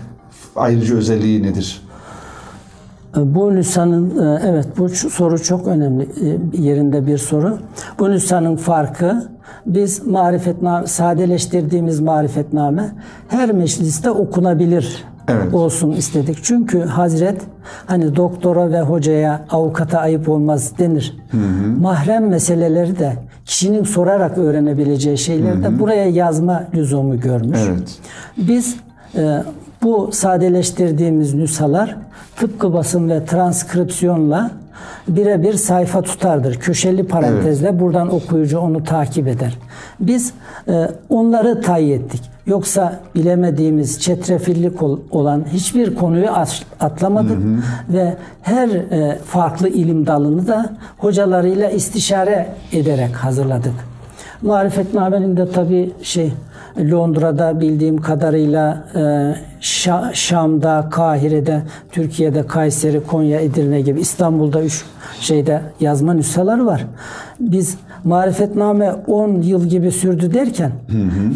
ayrıcı 0.57 0.97
özelliği 0.97 1.43
nedir? 1.43 1.83
Bu 3.17 3.55
nüshanın, 3.55 4.19
e, 4.19 4.41
evet 4.47 4.67
bu 4.79 4.89
soru 4.89 5.43
çok 5.43 5.67
önemli 5.67 6.03
e, 6.03 6.63
yerinde 6.63 7.07
bir 7.07 7.19
soru. 7.19 7.59
Bu 7.99 8.11
nüshanın 8.11 8.57
farkı 8.57 9.29
biz 9.67 10.07
marifetname, 10.07 10.87
sadeleştirdiğimiz 10.87 12.01
marifetname 12.01 12.91
her 13.29 13.53
mecliste 13.53 14.11
okunabilir 14.11 15.05
Evet. 15.29 15.55
olsun 15.55 15.91
istedik. 15.91 16.39
Çünkü 16.43 16.83
Hazret 16.83 17.41
hani 17.87 18.17
doktora 18.17 18.71
ve 18.71 18.81
hocaya, 18.81 19.47
avukata 19.51 19.99
ayıp 19.99 20.29
olmaz 20.29 20.79
denir. 20.79 21.17
Mahrem 21.81 22.29
meseleleri 22.29 22.99
de 22.99 23.13
kişinin 23.45 23.85
sorarak 23.85 24.39
öğrenebileceği 24.39 25.19
şeyleri 25.19 25.63
de 25.63 25.79
buraya 25.79 26.07
yazma 26.11 26.65
lüzumu 26.75 27.21
görmüş. 27.21 27.59
Evet. 27.69 27.99
Biz 28.37 28.77
e, 29.17 29.43
bu 29.83 30.11
sadeleştirdiğimiz 30.13 31.35
nüshalar 31.35 31.97
tıpkı 32.37 32.73
basım 32.73 33.09
ve 33.09 33.25
transkripsiyonla 33.25 34.51
birebir 35.09 35.55
sayfa 35.55 36.03
tutardır. 36.03 36.55
Köşeli 36.55 37.07
parantezle 37.07 37.81
buradan 37.81 38.15
okuyucu 38.15 38.59
onu 38.59 38.85
takip 38.85 39.29
eder. 39.29 39.59
Biz 40.01 40.33
e, 40.69 40.89
onları 41.09 41.61
tayin 41.61 41.93
ettik. 41.93 42.23
Yoksa 42.47 43.01
bilemediğimiz 43.15 44.01
çetrefillik 44.01 44.83
ol- 44.83 45.01
olan 45.11 45.45
hiçbir 45.53 45.95
konuyu 45.95 46.31
at- 46.31 46.63
atlamadık 46.81 47.39
ve 47.89 48.17
her 48.43 48.69
e, 48.69 49.19
farklı 49.19 49.69
ilim 49.69 50.07
dalını 50.07 50.47
da 50.47 50.71
hocalarıyla 50.99 51.71
istişare 51.71 52.49
ederek 52.73 53.17
hazırladık. 53.17 53.75
Marifetname'nin 54.43 55.37
de 55.37 55.51
tabii 55.51 55.93
şey 56.03 56.33
Londra'da 56.91 57.61
bildiğim 57.61 57.97
kadarıyla 58.01 58.85
e, 58.95 58.99
Şa- 59.61 60.15
Şam'da, 60.15 60.89
Kahire'de, 60.91 61.63
Türkiye'de, 61.93 62.47
Kayseri, 62.47 63.01
Konya, 63.07 63.41
Edirne 63.41 63.81
gibi 63.81 64.01
İstanbul'da 64.01 64.63
üç 64.63 64.85
şeyde 65.21 65.61
yazma 65.81 66.15
nüshaları 66.15 66.67
var. 66.67 66.87
Biz 67.41 67.77
Marifetname 68.05 68.93
10 69.07 69.43
yıl 69.43 69.65
gibi 69.67 69.93
sürdü 69.93 70.35
derken 70.35 70.73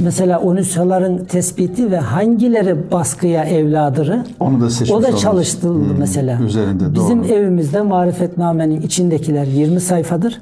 mesela 0.04 0.38
o 0.40 0.54
nüshaların 0.54 1.24
tespiti 1.24 1.90
ve 1.90 1.98
hangileri 1.98 2.92
baskıya 2.92 3.44
evladırı 3.44 4.24
Onu 4.40 4.60
da 4.60 4.70
seçmiş 4.70 4.90
o 4.90 5.02
da 5.02 5.16
çalıştırıldı 5.16 5.94
mesela. 5.98 6.40
üzerinde, 6.46 6.94
Bizim 6.94 7.24
doğru. 7.24 7.32
evimizde 7.32 7.80
Marifetname'nin 7.82 8.80
içindekiler 8.82 9.44
20 9.44 9.80
sayfadır. 9.80 10.40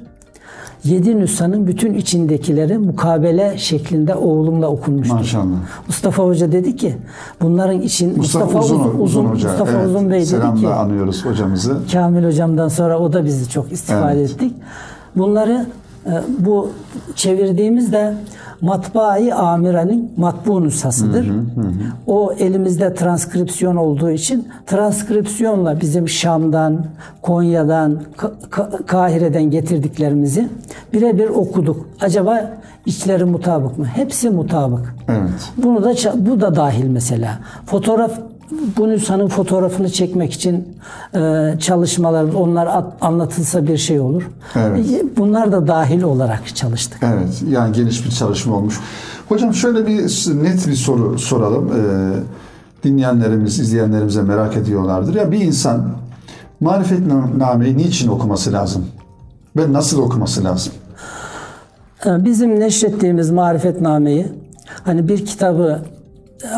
Yedi 0.83 1.19
nüshanın 1.19 1.67
bütün 1.67 1.93
içindekileri 1.93 2.77
mukabele 2.77 3.57
şeklinde 3.57 4.15
oğlumla 4.15 4.67
okunmuştur. 4.67 5.15
Maşallah. 5.15 5.57
Mustafa 5.87 6.23
Hoca 6.23 6.51
dedi 6.51 6.75
ki 6.75 6.95
bunların 7.41 7.81
için 7.81 8.17
Mustafa, 8.17 8.59
Uzun, 8.59 8.79
Uzun, 8.79 8.99
Uzun 8.99 9.25
Hoca. 9.25 9.49
Mustafa 9.49 9.71
evet. 9.71 9.87
Uzun 9.87 10.09
Bey 10.09 10.19
dedi 10.19 10.25
Selamla 10.25 10.59
ki 10.61 10.67
anıyoruz 10.67 11.25
hocamızı. 11.25 11.77
Kamil 11.93 12.25
hocamdan 12.25 12.67
sonra 12.67 12.99
o 12.99 13.13
da 13.13 13.25
bizi 13.25 13.49
çok 13.49 13.71
istifade 13.71 14.19
Evet. 14.19 14.31
ettik. 14.31 14.53
Bunları 15.15 15.65
e, 16.05 16.13
bu 16.39 16.69
çevirdiğimizde 17.15 18.13
matbaayı 18.61 19.35
amirenin 19.35 20.11
matbu 20.17 20.63
nüshasıdır. 20.63 21.27
O 22.07 22.33
elimizde 22.39 22.93
transkripsiyon 22.93 23.75
olduğu 23.75 24.09
için 24.11 24.47
transkripsiyonla 24.67 25.81
bizim 25.81 26.09
Şam'dan, 26.09 26.85
Konya'dan, 27.21 27.99
Ka- 28.17 28.31
Ka- 28.51 28.85
Kahire'den 28.85 29.43
getirdiklerimizi 29.43 30.49
birebir 30.93 31.29
okuduk. 31.29 31.85
Acaba 32.01 32.51
içleri 32.85 33.25
mutabık 33.25 33.77
mı? 33.77 33.85
Hepsi 33.85 34.29
mutabık. 34.29 34.95
Evet. 35.09 35.29
Bunu 35.57 35.83
da 35.83 35.93
bu 36.15 36.41
da 36.41 36.55
dahil 36.55 36.85
mesela. 36.85 37.39
Fotoğraf 37.65 38.11
bu 38.77 38.87
nüshanın 38.89 39.27
fotoğrafını 39.27 39.89
çekmek 39.89 40.33
için 40.33 40.67
e, 41.15 41.53
çalışmalarımız 41.59 42.35
onlar 42.35 42.67
at- 42.67 42.93
anlatılsa 43.01 43.67
bir 43.67 43.77
şey 43.77 43.99
olur. 43.99 44.29
Evet. 44.55 44.85
E, 44.91 45.03
Bunlar 45.17 45.51
da 45.51 45.67
dahil 45.67 46.01
olarak 46.01 46.55
çalıştık. 46.55 46.99
Evet, 47.03 47.43
yani 47.49 47.75
geniş 47.75 48.05
bir 48.05 48.11
çalışma 48.11 48.55
olmuş. 48.55 48.79
Hocam 49.29 49.53
şöyle 49.53 49.87
bir 49.87 49.97
net 50.43 50.67
bir 50.67 50.73
soru 50.75 51.19
soralım. 51.19 51.71
Ee, 51.75 52.11
dinleyenlerimiz, 52.83 53.59
izleyenlerimize 53.59 54.21
merak 54.21 54.57
ediyorlardır. 54.57 55.15
Ya 55.15 55.31
bir 55.31 55.39
insan 55.41 55.91
marifetnameyi 56.59 57.77
niçin 57.77 58.07
okuması 58.07 58.53
lazım? 58.53 58.85
Ve 59.57 59.73
nasıl 59.73 60.01
okuması 60.01 60.43
lazım? 60.43 60.73
E, 62.05 62.25
Bizim 62.25 62.59
neşrettiğimiz 62.59 63.31
marifetnameyi 63.31 64.27
hani 64.83 65.07
bir 65.07 65.25
kitabı 65.25 65.79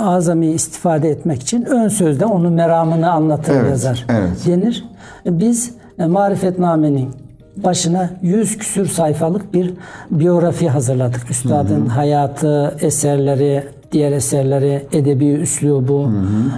azami 0.04 0.48
istifade 0.48 1.10
etmek 1.10 1.42
için 1.42 1.66
ön 1.66 1.88
sözde 1.88 2.26
onun 2.26 2.54
meramını 2.54 3.12
anlatır 3.12 3.56
Evet, 3.56 3.70
yazar 3.70 4.06
evet. 4.10 4.48
denir. 4.48 4.86
Biz 5.26 5.72
e, 6.00 6.06
marifetnamenin 6.06 7.10
başına 7.58 8.10
yüz 8.22 8.58
küsür 8.58 8.88
sayfalık 8.88 9.54
bir 9.54 9.74
biyografi 10.12 10.70
hazırladık. 10.70 11.32
Üstadın 11.32 11.86
hayatı, 11.86 12.76
eserleri, 12.82 13.64
diğer 13.92 14.12
eserleri, 14.12 14.88
edebi 14.94 15.26
üslubu, 15.32 16.12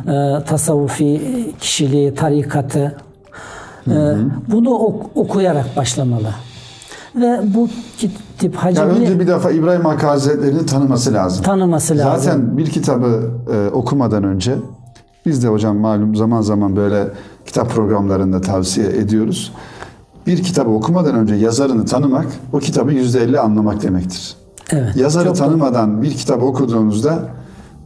e, 0.08 0.44
tasavvufi 0.46 1.22
kişiliği, 1.60 2.16
tarikatı. 2.16 2.96
E, 3.88 3.96
bunu 4.52 4.70
ok- 4.70 5.18
okuyarak 5.18 5.78
başlamalı. 5.78 6.28
Ve 7.16 7.40
bu 7.56 7.68
tip 8.00 8.12
Yani 8.42 8.56
hacimli 8.56 8.90
önce 8.92 9.20
bir 9.20 9.28
defa 9.28 9.52
İbrahim 9.52 9.86
Hakkı 9.86 10.08
Hazretleri'ni 10.08 10.66
tanıması 10.66 11.14
lazım. 11.14 11.44
tanıması 11.44 11.98
lazım. 11.98 12.24
Zaten 12.24 12.58
bir 12.58 12.66
kitabı 12.66 13.32
e, 13.54 13.70
okumadan 13.70 14.24
önce 14.24 14.56
biz 15.26 15.44
de 15.44 15.48
hocam 15.48 15.78
malum 15.78 16.16
zaman 16.16 16.42
zaman 16.42 16.76
böyle 16.76 17.08
kitap 17.46 17.70
programlarında 17.70 18.42
tavsiye 18.42 18.88
ediyoruz. 18.88 19.52
Bir 20.28 20.44
kitabı 20.44 20.70
okumadan 20.70 21.16
önce 21.16 21.36
yazarını 21.36 21.86
tanımak 21.86 22.26
o 22.54 22.60
kitabı 22.60 22.94
yüzde 22.94 23.24
elli 23.24 23.40
anlamak 23.40 23.84
demektir. 23.84 24.36
evet. 24.72 24.96
Yazarı 24.96 25.28
Çok- 25.28 25.38
tanımadan 25.38 26.02
bir 26.02 26.12
kitabı 26.12 26.46
okuduğunuzda 26.46 27.20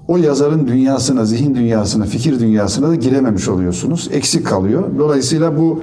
o 0.07 0.17
yazarın 0.17 0.67
dünyasına, 0.67 1.25
zihin 1.25 1.55
dünyasına, 1.55 2.03
fikir 2.05 2.39
dünyasına 2.39 2.89
da 2.89 2.95
girememiş 2.95 3.47
oluyorsunuz. 3.49 4.09
Eksik 4.11 4.47
kalıyor. 4.47 4.83
Dolayısıyla 4.99 5.57
bu 5.57 5.81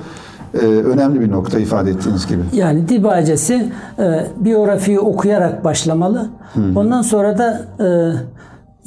e, 0.63 0.67
önemli 0.67 1.21
bir 1.21 1.31
nokta 1.31 1.59
ifade 1.59 1.91
ettiğiniz 1.91 2.27
gibi. 2.27 2.41
Yani 2.53 2.89
dibacesi 2.89 3.73
e, 3.99 4.27
biyografiyi 4.37 5.01
okuyarak 5.01 5.65
başlamalı. 5.65 6.31
Ondan 6.77 7.03
sonra 7.03 7.39
da 7.39 7.61
e, 7.81 7.89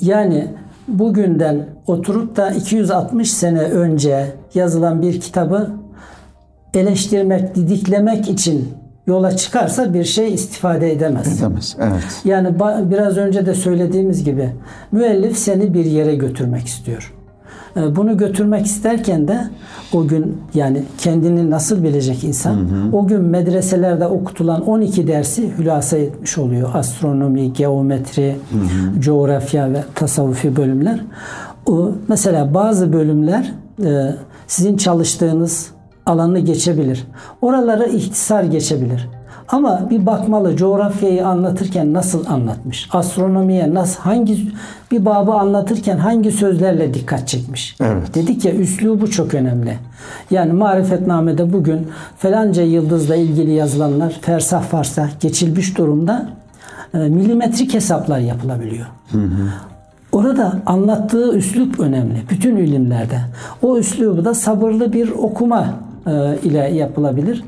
yani 0.02 0.48
bugünden 0.88 1.66
oturup 1.88 2.36
da 2.36 2.52
260 2.52 3.32
sene 3.32 3.62
önce 3.62 4.26
yazılan 4.54 5.02
bir 5.02 5.22
kitabı 5.22 5.70
eleştirmek, 6.74 7.56
didiklemek 7.56 8.30
için 8.30 8.70
yola 9.08 9.38
çıkarsa 9.38 9.94
bir 9.94 10.04
şey 10.04 10.34
istifade 10.34 10.92
edemez. 10.92 11.40
Edemez. 11.40 11.78
Evet. 11.80 12.22
Yani 12.26 12.60
biraz 12.92 13.18
önce 13.18 13.46
de 13.46 13.54
söylediğimiz 13.54 14.24
gibi 14.24 14.50
müellif 14.92 15.38
seni 15.38 15.74
bir 15.74 15.86
yere 15.86 16.16
götürmek 16.16 16.68
istiyor. 16.68 17.14
Ee, 17.78 17.96
Bunu 17.96 18.18
götürmek 18.18 18.66
isterken 18.66 19.28
de 19.28 19.48
o 19.94 20.08
gün 20.08 20.38
yani 20.54 20.84
kendini 20.98 21.50
nasıl 21.52 21.84
bilecek 21.84 22.24
insan 22.24 22.58
o 22.94 23.08
gün 23.08 23.22
medreselerde 23.22 24.08
okutulan 24.08 24.62
12 24.68 25.08
dersi 25.08 25.52
hülasa 25.58 25.98
etmiş 25.98 26.38
oluyor. 26.38 26.70
Astronomi, 26.74 27.54
geometri, 27.54 28.36
coğrafya 29.00 29.74
ve 29.74 29.84
tasavvufi 29.96 30.56
bölümler. 30.56 31.00
O, 31.66 31.92
mesela 32.08 32.54
bazı 32.54 32.94
bölümler 32.94 33.54
e, 33.84 34.16
sizin 34.48 34.78
çalıştığınız 34.78 35.72
alanı 36.06 36.40
geçebilir. 36.40 37.08
Oraları 37.42 37.88
ihtisar 37.88 38.44
geçebilir. 38.44 39.10
Ama 39.48 39.90
bir 39.90 40.06
bakmalı 40.06 40.56
coğrafyayı 40.56 41.28
anlatırken 41.28 41.94
nasıl 41.94 42.26
anlatmış? 42.26 42.90
Astronomiye 42.94 43.74
nasıl 43.74 44.02
hangi 44.02 44.52
bir 44.92 45.06
babı 45.06 45.34
anlatırken 45.34 45.98
hangi 45.98 46.32
sözlerle 46.32 46.94
dikkat 46.94 47.28
çekmiş? 47.28 47.76
Evet. 47.82 48.16
Dedik 48.16 48.46
ya 48.46 48.54
üslubu 48.54 49.12
çok 49.12 49.34
önemli. 49.34 49.78
Yani 50.32 50.54
marifetnamede 50.54 51.54
bugün 51.54 51.88
falanca 52.18 52.64
yıldızla 52.64 53.16
ilgili 53.16 53.52
yazılanlar 53.52 54.18
fersah 54.22 54.62
farsah 54.62 55.20
geçilmiş 55.20 55.78
durumda 55.78 56.30
e, 56.94 56.98
milimetrik 56.98 57.74
hesaplar 57.74 58.20
yapılabiliyor. 58.20 58.86
Orada 60.12 60.54
anlattığı 60.66 61.38
üslup 61.38 61.80
önemli. 61.80 62.24
Bütün 62.30 62.56
ilimlerde. 62.56 63.20
O 63.62 63.78
üslubu 63.78 64.26
da 64.26 64.34
sabırlı 64.34 64.94
bir 64.94 65.10
okuma 65.10 65.74
e, 66.08 66.38
ile 66.44 66.60
yapılabilir. 66.60 67.44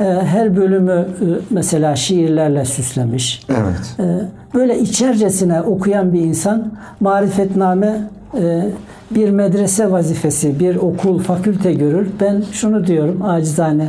E, 0.00 0.04
her 0.04 0.56
bölümü 0.56 0.92
e, 0.92 1.24
mesela 1.50 1.96
şiirlerle 1.96 2.64
süslemiş. 2.64 3.42
Evet. 3.48 3.96
E, 3.98 4.28
Böyle 4.54 4.78
içercesine 4.78 5.60
okuyan 5.62 6.12
bir 6.12 6.20
insan 6.20 6.72
marifetname 7.00 8.00
e, 8.38 8.68
bir 9.10 9.30
medrese 9.30 9.90
vazifesi, 9.90 10.60
bir 10.60 10.76
okul, 10.76 11.18
fakülte 11.18 11.72
görür. 11.74 12.08
Ben 12.20 12.42
şunu 12.52 12.86
diyorum 12.86 13.22
acizane, 13.22 13.88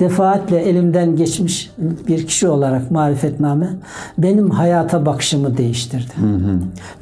defaatle 0.00 0.58
elimden 0.58 1.16
geçmiş 1.16 1.70
bir 2.08 2.26
kişi 2.26 2.48
olarak 2.48 2.90
marifetname 2.90 3.68
benim 4.18 4.50
hayata 4.50 5.06
bakışımı 5.06 5.56
değiştirdi. 5.56 6.12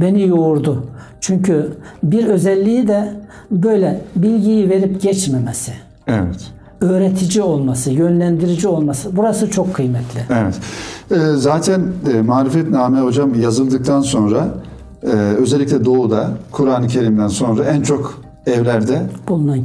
Beni 0.00 0.28
yoğurdu. 0.28 0.86
Çünkü 1.20 1.68
bir 2.02 2.26
özelliği 2.26 2.88
de 2.88 3.08
böyle 3.50 4.00
bilgiyi 4.16 4.70
verip 4.70 5.02
geçmemesi 5.02 5.72
Evet. 6.06 6.50
Öğretici 6.80 7.42
olması, 7.44 7.90
yönlendirici 7.90 8.68
olması. 8.68 9.16
Burası 9.16 9.50
çok 9.50 9.74
kıymetli. 9.74 10.20
Evet. 10.30 10.54
Ee, 11.10 11.16
zaten 11.36 11.82
e, 12.14 12.22
Marifetname 12.22 13.00
hocam 13.00 13.40
yazıldıktan 13.40 14.00
sonra 14.00 14.48
e, 15.02 15.06
özellikle 15.12 15.84
Doğu'da 15.84 16.30
Kur'an-ı 16.50 16.86
Kerim'den 16.86 17.28
sonra 17.28 17.64
en 17.64 17.82
çok 17.82 18.22
evlerde 18.46 19.02
Bulunan 19.28 19.60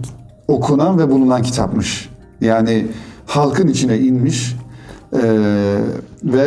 okunan 0.47 0.99
ve 0.99 1.11
bulunan 1.11 1.41
kitapmış. 1.41 2.09
Yani 2.41 2.87
halkın 3.25 3.67
içine 3.67 3.99
inmiş 3.99 4.55
e, 5.13 5.21
ve 6.23 6.41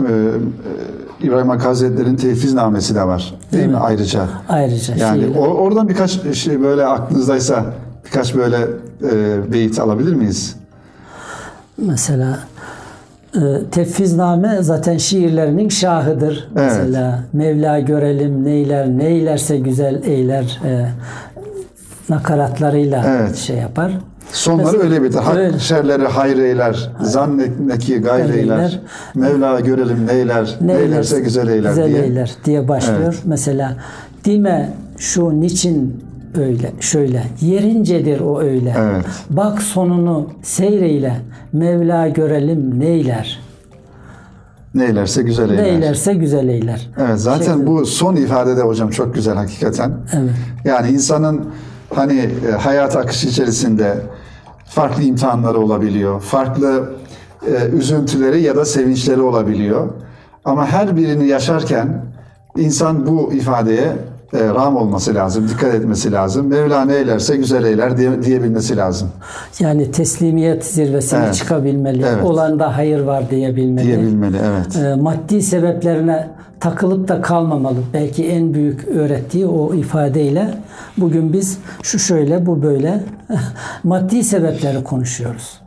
e, 0.00 0.02
e, 0.02 1.26
İbrahim 1.26 1.48
Hakkı 1.48 1.64
Hazretleri'nin 1.68 2.16
tevfiznamesi 2.16 2.94
de 2.94 3.02
var. 3.06 3.34
Değil 3.52 3.66
mi 3.68 3.76
ayrıca? 3.76 4.28
ayrıca 4.48 4.96
Yani 4.96 5.20
şiirler. 5.22 5.38
o- 5.38 5.54
oradan 5.54 5.88
birkaç 5.88 6.34
şey 6.36 6.60
böyle 6.62 6.86
aklınızdaysa 6.86 7.64
birkaç 8.06 8.34
böyle 8.34 8.56
e, 9.02 9.52
beyit 9.52 9.78
alabilir 9.78 10.14
miyiz? 10.14 10.56
Mesela 11.78 12.38
e, 13.34 13.40
Tefvizname 13.70 14.58
zaten 14.60 14.96
şiirlerinin 14.96 15.68
şahıdır. 15.68 16.48
Evet. 16.56 16.70
Mesela 16.70 17.22
Mevla 17.32 17.80
görelim 17.80 18.44
neyler, 18.44 18.88
neylerse 18.88 19.58
güzel 19.58 20.02
eyler 20.04 20.60
e, 20.64 20.86
nakaratlarıyla 22.08 23.04
Evet. 23.08 23.36
şey 23.36 23.56
yapar. 23.56 23.92
Sonları 24.32 24.66
Mesela- 24.66 24.82
öyle 24.84 25.02
biter. 25.02 25.20
Hak 25.22 25.36
Öyle. 25.36 25.58
şerleri 25.58 26.06
hayır 26.06 26.38
eyler, 26.38 26.90
zannetmeki 27.02 27.98
gayr 27.98 28.24
eyler. 28.24 28.34
Gayreyler. 28.56 28.80
Mevla 29.14 29.60
görelim 29.60 30.06
neyler, 30.06 30.56
neylerse 30.60 31.20
güzel 31.20 31.48
eyler 31.48 31.68
güzel 31.70 31.88
diye. 31.88 32.02
eyler 32.02 32.30
diye 32.44 32.68
başlıyor. 32.68 33.00
Evet. 33.14 33.22
Mesela 33.24 33.76
dime 34.24 34.72
şu 34.98 35.40
niçin 35.40 36.04
öyle 36.34 36.72
şöyle 36.80 37.22
yerincedir 37.40 38.20
o 38.20 38.40
öyle. 38.40 38.74
Evet. 38.78 39.04
Bak 39.30 39.62
sonunu 39.62 40.28
seyreyle 40.42 41.16
Mevla 41.52 42.08
görelim 42.08 42.80
neyler. 42.80 43.40
Neylerse 44.74 45.22
güzel 45.22 45.50
eyler. 45.50 45.62
Neylerse 45.62 46.14
güzel 46.14 46.48
eyler. 46.48 46.90
Evet 46.98 47.20
zaten 47.20 47.44
Şeklinde. 47.44 47.66
bu 47.66 47.86
son 47.86 48.16
ifade 48.16 48.56
de 48.56 48.60
hocam 48.62 48.90
çok 48.90 49.14
güzel 49.14 49.34
hakikaten. 49.34 49.92
Evet. 50.12 50.30
Yani 50.64 50.90
insanın 50.90 51.48
hani 51.94 52.18
e, 52.48 52.52
hayat 52.52 52.96
akışı 52.96 53.28
içerisinde 53.28 53.94
farklı 54.64 55.02
imtihanları 55.02 55.58
olabiliyor. 55.58 56.20
Farklı 56.20 56.90
e, 57.46 57.76
üzüntüleri 57.76 58.42
ya 58.42 58.56
da 58.56 58.64
sevinçleri 58.64 59.20
olabiliyor. 59.20 59.88
Ama 60.44 60.66
her 60.66 60.96
birini 60.96 61.26
yaşarken 61.26 62.04
insan 62.56 63.06
bu 63.06 63.32
ifadeye 63.32 63.92
ram 64.34 64.76
olması 64.76 65.14
lazım, 65.14 65.48
dikkat 65.48 65.74
etmesi 65.74 66.12
lazım. 66.12 66.46
Mevla 66.46 66.92
eylerse 66.92 67.36
güzel 67.36 67.64
eyler 67.64 67.98
diye, 67.98 68.22
diyebilmesi 68.22 68.76
lazım. 68.76 69.08
Yani 69.60 69.90
teslimiyet 69.90 70.64
zirvesine 70.64 71.20
Evet. 71.24 71.34
çıkabilmeli. 71.34 72.04
Evet. 72.08 72.24
Olanda 72.24 72.76
hayır 72.76 73.00
var 73.00 73.30
diyebilmeli. 73.30 73.86
Diyebilmeli, 73.86 74.36
evet. 74.44 74.76
E, 74.76 74.94
maddi 74.94 75.42
sebeplerine 75.42 76.28
takılıp 76.60 77.08
da 77.08 77.20
kalmamalı. 77.20 77.78
Belki 77.92 78.26
en 78.26 78.54
büyük 78.54 78.88
öğrettiği 78.88 79.46
o 79.46 79.74
ifadeyle 79.74 80.54
bugün 80.96 81.32
biz 81.32 81.58
şu 81.82 81.98
şöyle 81.98 82.46
bu 82.46 82.62
böyle 82.62 83.04
maddi 83.84 84.24
sebepleri 84.24 84.84
konuşuyoruz. 84.84 85.60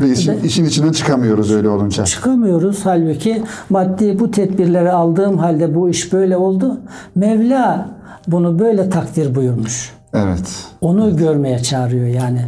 Ve 0.00 0.10
işin, 0.10 0.40
işin 0.40 0.64
içinden 0.64 0.92
çıkamıyoruz 0.92 1.52
öyle 1.52 1.68
olunca. 1.68 2.04
Çıkamıyoruz 2.04 2.80
halbuki 2.86 3.42
maddi 3.70 4.18
bu 4.18 4.30
tedbirleri 4.30 4.92
aldığım 4.92 5.38
halde 5.38 5.74
bu 5.74 5.88
iş 5.88 6.12
böyle 6.12 6.36
oldu. 6.36 6.80
Mevla 7.14 7.88
bunu 8.28 8.58
böyle 8.58 8.90
takdir 8.90 9.34
buyurmuş. 9.34 9.92
Evet. 10.14 10.66
Onu 10.80 11.16
görmeye 11.16 11.58
çağırıyor 11.58 12.06
yani. 12.06 12.40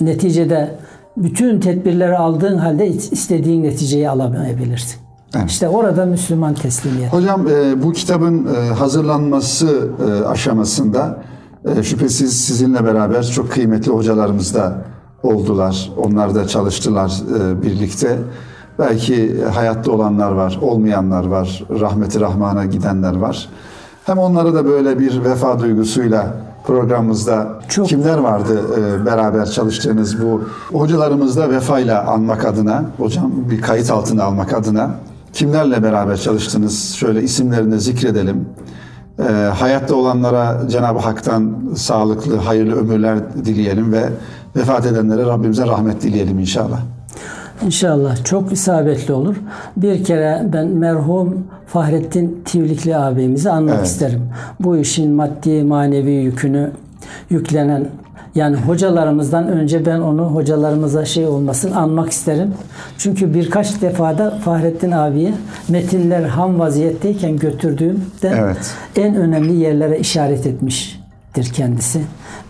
Neticede 0.00 0.74
bütün 1.16 1.60
tedbirleri 1.60 2.16
aldığın 2.16 2.58
halde 2.58 2.86
istediğin 2.88 3.62
neticeyi 3.62 4.08
alamayabilirsin. 4.10 5.00
Evet. 5.36 5.50
İşte 5.50 5.68
orada 5.68 6.06
Müslüman 6.06 6.54
teslimiyet. 6.54 7.12
Hocam 7.12 7.48
e, 7.48 7.82
bu 7.82 7.92
kitabın 7.92 8.46
e, 8.54 8.74
hazırlanması 8.74 9.88
e, 10.08 10.24
aşamasında 10.24 11.22
e, 11.64 11.82
şüphesiz 11.82 12.44
sizinle 12.44 12.84
beraber 12.84 13.22
çok 13.22 13.50
kıymetli 13.52 13.92
hocalarımız 13.92 14.54
da 14.54 14.84
oldular. 15.24 15.90
Onlar 15.96 16.34
da 16.34 16.48
çalıştılar 16.48 17.22
e, 17.38 17.62
birlikte. 17.62 18.18
Belki 18.78 19.44
hayatta 19.44 19.92
olanlar 19.92 20.32
var, 20.32 20.58
olmayanlar 20.62 21.26
var, 21.26 21.64
rahmeti 21.80 22.20
rahmana 22.20 22.64
gidenler 22.64 23.16
var. 23.16 23.48
Hem 24.04 24.18
onları 24.18 24.54
da 24.54 24.64
böyle 24.64 24.98
bir 24.98 25.24
vefa 25.24 25.60
duygusuyla 25.60 26.34
programımızda 26.66 27.48
Çok- 27.68 27.88
kimler 27.88 28.18
vardı 28.18 28.60
e, 28.78 29.06
beraber 29.06 29.46
çalıştığınız 29.46 30.22
bu 30.22 30.42
hocalarımızda 30.78 31.50
vefayla 31.50 32.04
anmak 32.04 32.44
adına, 32.44 32.84
hocam 32.98 33.32
bir 33.50 33.60
kayıt 33.60 33.90
altına 33.90 34.24
almak 34.24 34.52
adına 34.54 34.90
kimlerle 35.32 35.82
beraber 35.82 36.16
çalıştınız? 36.16 36.94
Şöyle 36.94 37.22
isimlerini 37.22 37.72
de 37.72 37.78
zikredelim. 37.78 38.48
E, 39.18 39.32
hayatta 39.58 39.94
olanlara 39.94 40.68
Cenab-ı 40.68 40.98
Hak'tan 40.98 41.54
sağlıklı, 41.76 42.36
hayırlı 42.36 42.76
ömürler 42.80 43.18
dileyelim 43.44 43.92
ve 43.92 44.08
vefat 44.56 44.86
edenlere 44.86 45.22
Rabbimize 45.22 45.66
rahmet 45.66 46.02
dileyelim 46.02 46.38
inşallah. 46.38 46.80
İnşallah 47.66 48.24
çok 48.24 48.52
isabetli 48.52 49.14
olur. 49.14 49.36
Bir 49.76 50.04
kere 50.04 50.42
ben 50.52 50.66
merhum 50.68 51.46
Fahrettin 51.66 52.42
Tivlikli 52.44 52.96
abimizi 52.96 53.50
anmak 53.50 53.74
Evet. 53.74 53.86
isterim. 53.86 54.22
Bu 54.60 54.76
işin 54.76 55.10
maddi 55.10 55.62
manevi 55.64 56.10
yükünü 56.10 56.70
yüklenen 57.30 57.86
yani 58.34 58.56
hocalarımızdan 58.56 59.48
önce 59.48 59.86
ben 59.86 60.00
onu 60.00 60.22
hocalarımıza 60.22 61.04
şey 61.04 61.26
olmasın 61.26 61.72
anmak 61.72 62.10
isterim. 62.10 62.54
Çünkü 62.98 63.34
birkaç 63.34 63.82
defada 63.82 64.30
Fahrettin 64.30 64.90
abiye 64.90 65.34
metinler 65.68 66.22
ham 66.22 66.58
vaziyetteyken 66.58 67.36
götürdüğümde 67.36 68.32
Evet. 68.38 68.74
en 68.96 69.14
önemli 69.14 69.52
yerlere 69.52 69.98
işaret 69.98 70.46
etmiştir 70.46 71.52
kendisi. 71.52 72.00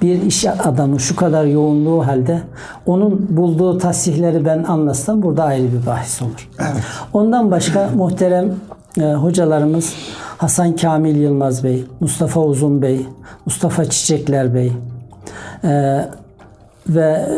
Bir 0.05 0.23
iş 0.23 0.47
adamı 0.47 1.01
şu 1.01 1.17
kadar 1.17 1.45
yoğunluğu 1.45 2.07
halde 2.07 2.43
onun 2.87 3.27
bulduğu 3.31 3.79
tasihleri 3.79 4.45
ben 4.45 4.65
anlatsam 4.65 5.23
burada 5.23 5.45
ayrı 5.45 5.73
bir 5.73 5.87
bahis 5.87 6.23
olur. 6.23 6.49
Ondan 7.13 7.51
başka 7.51 7.91
muhterem 7.97 8.55
e, 9.01 9.13
hocalarımız 9.13 9.95
Hasan 10.39 10.77
Kamil 10.77 11.17
Yılmaz 11.17 11.65
Bey, 11.65 11.85
Mustafa 12.01 12.41
Uzun 12.41 12.83
Bey, 12.83 13.07
Mustafa 13.47 13.85
Çiçekler 13.85 14.55
Bey 14.55 14.73
e, 15.65 16.01
ve 16.89 17.29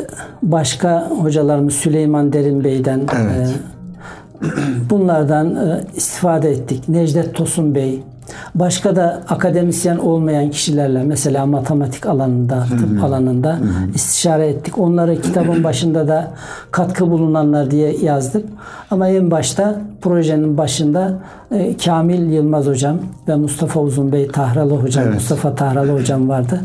başka 0.43 1.11
hocalarımız 1.23 1.75
Süleyman 1.75 2.33
Derin 2.33 2.65
Bey'den 2.65 3.01
Evet. 3.21 3.49
e, 3.49 4.51
Bunlardan 4.91 5.55
e, 5.57 5.81
istifade 5.97 6.51
ettik. 6.51 6.89
Necdet 6.89 7.35
Tosun 7.35 7.75
Bey, 7.75 8.03
başka 8.55 8.97
da 8.97 9.23
akademisyen 9.29 9.97
olmayan 9.97 10.51
kişilerle 10.51 11.03
mesela 11.03 11.47
matematik 11.47 12.07
alanında, 12.07 12.65
tıp 12.65 13.05
alanında 13.05 13.59
istişare 13.95 14.47
ettik. 14.49 14.79
Onları 14.79 15.21
kitabın 15.21 15.65
başında 15.65 16.09
da 16.09 16.31
katkı 16.71 17.11
bulunanlar 17.11 17.71
diye 17.71 17.97
yazdık. 17.97 18.45
Ama 18.91 19.09
en 19.09 19.31
başta 19.31 19.81
projenin 20.03 20.59
başında 20.59 21.19
e, 21.53 21.77
Kamil 21.77 22.31
Yılmaz 22.33 22.67
hocam 22.67 22.99
ve 23.29 23.35
Mustafa 23.35 23.81
Uzun 23.81 24.13
Bey 24.13 24.29
Tahralı 24.29 24.77
hocam, 24.77 25.05
Evet. 25.05 25.15
Mustafa 25.15 25.55
Tahralı 25.55 25.99
hocam 25.99 26.29
vardı. 26.29 26.61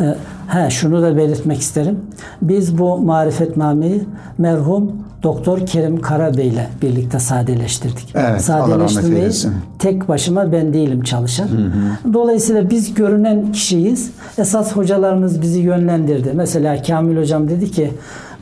E, 0.00 0.14
he, 0.48 0.70
şunu 0.70 1.02
da 1.02 1.16
belirtmek 1.16 1.60
isterim. 1.60 1.98
Biz 2.42 2.78
bu 2.78 2.98
marifetnameyi 2.98 4.02
merhum 4.38 4.92
Doktor 5.22 5.66
Kerim 5.66 6.00
Karabey 6.00 6.48
ile 6.48 6.68
birlikte 6.82 7.18
sadeleştirdik. 7.18 8.14
Evet, 8.14 8.40
Sadeleştirmeyi 8.40 9.30
tek 9.78 10.08
başıma 10.08 10.52
ben 10.52 10.72
değilim 10.72 11.02
çalışan. 11.02 11.48
Dolayısıyla 12.12 12.70
biz 12.70 12.94
görünen 12.94 13.52
kişiyiz. 13.52 14.10
Esas 14.38 14.72
hocalarımız 14.76 15.42
bizi 15.42 15.60
yönlendirdi. 15.60 16.32
Mesela 16.34 16.82
Kamil 16.82 17.16
hocam 17.16 17.48
dedi 17.48 17.70
ki 17.70 17.92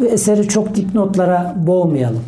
eseri 0.06 0.48
çok 0.48 0.74
dipnotlara 0.74 1.54
boğmayalım. 1.66 2.22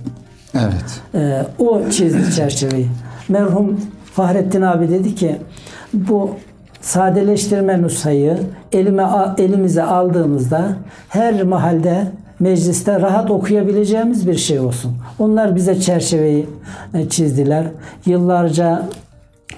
Evet. 0.55 1.01
Ee, 1.15 1.47
o 1.59 1.81
çizdi 1.91 2.35
çerçeveyi. 2.37 2.89
Merhum 3.29 3.81
Fahrettin 4.05 4.63
abi 4.63 4.89
dedi 4.89 5.15
ki 5.15 5.37
bu 5.95 6.31
sadeleştirme 6.85 7.83
nusayı 7.83 8.39
elime 8.73 9.07
elimize 9.39 9.83
aldığımızda 9.83 10.69
her 11.09 11.43
mahalde 11.43 12.07
mecliste 12.41 13.01
rahat 13.01 13.31
okuyabileceğimiz 13.31 14.29
bir 14.29 14.37
şey 14.37 14.61
olsun. 14.61 14.93
Onlar 15.19 15.57
bize 15.57 15.81
çerçeveyi 15.81 16.47
e, 16.95 17.09
çizdiler. 17.09 17.67
Yıllarca 18.07 18.83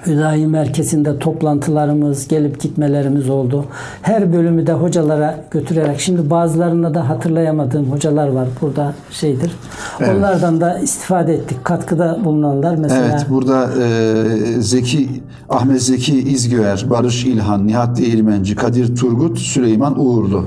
Hüdayi 0.07 0.47
merkezinde 0.47 1.19
toplantılarımız, 1.19 2.29
gelip 2.29 2.61
gitmelerimiz 2.61 3.29
oldu. 3.29 3.65
Her 4.03 4.33
bölümü 4.33 4.67
de 4.67 4.73
hocalara 4.73 5.45
götürerek, 5.51 6.01
şimdi 6.01 6.31
bazılarını 6.31 6.95
da 6.95 7.09
hatırlayamadığım 7.09 7.93
hocalar 7.93 8.29
var 8.29 8.49
burada 8.61 8.95
şeydir. 9.11 9.53
Evet. 10.01 10.17
Onlardan 10.17 10.61
da 10.61 10.79
istifade 10.79 11.35
ettik. 11.35 11.65
Katkıda 11.65 12.19
bulunanlar 12.25 12.77
mesela. 12.77 13.07
Evet 13.07 13.27
burada 13.31 13.69
e, 13.83 14.61
Zeki 14.61 15.09
Ahmet 15.49 15.83
Zeki 15.83 16.19
İzgöer, 16.19 16.87
Barış 16.91 17.25
İlhan, 17.25 17.67
Nihat 17.67 17.99
Değirmenci, 17.99 18.57
Kadir 18.57 18.97
Turgut, 18.97 19.39
Süleyman 19.39 20.01
Uğurlu. 20.01 20.45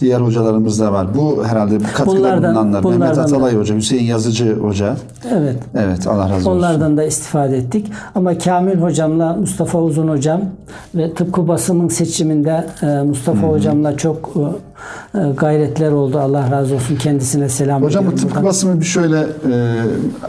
Diğer 0.00 0.20
hocalarımız 0.20 0.80
da 0.80 0.92
var. 0.92 1.06
Bu 1.14 1.44
herhalde 1.46 1.80
bu 1.80 1.84
katkıda 1.84 2.06
Bunlardan- 2.06 2.42
bulunanlar. 2.54 2.64
Mehmet 2.80 2.84
bunlardan 2.84 3.16
da. 3.16 3.22
Atalay 3.22 3.56
Hoca, 3.56 3.76
Hüseyin 3.76 4.04
Yazıcı 4.04 4.56
Hoca. 4.58 4.96
Evet. 5.32 5.56
Evet 5.78 6.06
Allah 6.06 6.24
razı 6.24 6.34
olsun. 6.34 6.50
Onlardan 6.50 6.96
da 6.96 7.04
istifade 7.04 7.56
ettik. 7.56 7.92
Ama 8.14 8.38
Kamil 8.38 8.74
hocamla 8.76 9.32
Mustafa 9.34 9.78
Uzun 9.82 10.08
hocam 10.08 10.40
ve 10.94 11.14
tıpkı 11.14 11.48
basımın 11.48 11.88
seçiminde 11.88 12.66
e, 12.82 12.86
Mustafa 13.02 13.46
hocamla 13.46 13.96
çok 13.96 14.30
e, 15.14 15.18
e, 15.18 15.22
gayretler 15.36 15.92
oldu. 15.92 16.18
Allah 16.18 16.50
razı 16.50 16.74
olsun. 16.74 16.96
Kendisine 16.96 17.48
selam 17.48 17.82
Hocam 17.82 18.06
bu 18.06 18.10
tıpkı 18.14 18.28
buradan. 18.28 18.44
basımı 18.44 18.80
bir 18.80 18.84
şöyle 18.86 19.18
e, 19.20 19.26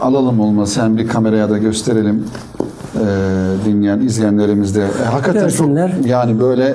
alalım 0.00 0.40
olmasa 0.40 0.84
hem 0.84 0.96
bir 0.96 1.08
kameraya 1.08 1.50
da 1.50 1.58
gösterelim 1.58 2.24
e, 2.94 3.04
dinleyen 3.66 4.00
izleyenlerimiz 4.00 4.76
de. 4.76 4.80
E, 4.82 5.04
hakikaten 5.04 5.42
Görsünler. 5.42 5.92
çok 5.96 6.06
yani 6.06 6.40
böyle 6.40 6.74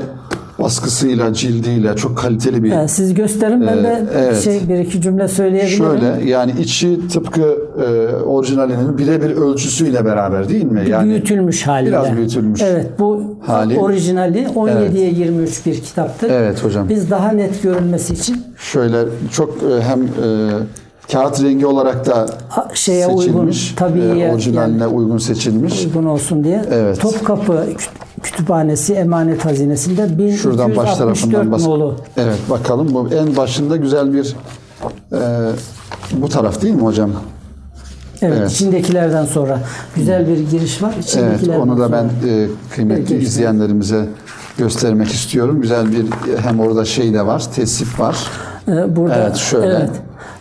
baskısıyla, 0.59 1.33
cildiyle 1.33 1.95
çok 1.95 2.17
kaliteli 2.17 2.63
bir 2.63 2.71
E, 2.71 2.87
siz 2.87 3.13
gösterin 3.13 3.61
ben 3.67 3.83
de 3.83 4.05
Ee, 4.15 4.19
evet. 4.19 4.41
şey 4.43 4.59
bir 4.69 4.79
iki 4.79 5.01
cümle 5.01 5.27
söyleyebilirim. 5.27 5.77
Şöyle 5.85 6.29
yani 6.29 6.51
içi 6.59 7.07
tıpkı 7.07 7.41
e, 7.81 8.15
orijinalinin 8.23 8.97
birebir 8.97 9.29
ölçüsüyle 9.31 10.05
beraber 10.05 10.49
değil 10.49 10.63
mi? 10.65 10.83
Yani 10.89 11.09
büyütülmüş 11.09 11.67
haliyle. 11.67 11.91
biraz 11.91 12.17
büyütülmüş 12.17 12.61
Evet 12.61 12.87
bu 12.99 13.23
hali. 13.45 13.79
orijinali 13.79 14.47
17'ye 14.55 15.09
23 15.11 15.65
bir 15.65 15.81
kitaptır. 15.81 16.29
Evet 16.29 16.63
hocam. 16.63 16.89
Biz 16.89 17.09
daha 17.11 17.29
net 17.31 17.63
görünmesi 17.63 18.13
için 18.13 18.43
şöyle 18.57 18.97
çok 19.31 19.49
e, 19.63 19.81
hem 19.81 20.01
e, 20.03 20.07
kağıt 21.11 21.43
rengi 21.43 21.65
olarak 21.65 22.05
da 22.05 22.25
şeye 22.73 23.07
uygun, 23.07 23.19
seçilmiş. 23.21 23.73
tabiiye 23.75 24.25
e, 24.27 24.33
orijinaline 24.33 24.87
uygun 24.87 25.17
seçilmiş. 25.17 25.85
uygun 25.85 26.05
olsun 26.05 26.43
diye. 26.43 26.65
Evet. 26.71 27.01
Topkapı 27.01 27.65
Kütüphanesi 28.25 28.93
Emanet 28.93 29.45
Hazinesi'nde 29.45 30.17
1264 30.17 31.17
Şuradan 31.17 31.51
baş 31.51 31.65
nolu. 31.65 31.95
Evet 32.17 32.39
bakalım 32.49 32.93
bu 32.93 33.09
en 33.09 33.37
başında 33.37 33.75
güzel 33.75 34.13
bir 34.13 34.35
e, 35.13 35.19
bu 36.11 36.29
taraf 36.29 36.61
değil 36.61 36.73
mi 36.73 36.81
hocam? 36.81 37.11
Evet, 38.21 38.37
Evet. 38.37 38.51
içindekilerden 38.51 39.25
sonra 39.25 39.59
güzel 39.95 40.27
bir 40.27 40.37
giriş 40.51 40.81
var. 40.83 40.95
Evet 41.17 41.49
onu 41.59 41.77
da 41.79 41.91
ben 41.91 42.03
e, 42.29 42.47
kıymetli 42.75 43.03
işte. 43.03 43.17
izleyenlerimize 43.17 44.05
göstermek 44.57 45.07
istiyorum. 45.07 45.61
Güzel 45.61 45.91
bir 45.91 46.05
hem 46.37 46.59
orada 46.59 46.85
şey 46.85 47.13
de 47.13 47.25
var, 47.25 47.51
tesip 47.55 47.99
var. 47.99 48.17
Ee, 48.67 48.95
burada 48.95 49.15
Evet, 49.15 49.35
şöyle. 49.35 49.67
evet. 49.67 49.89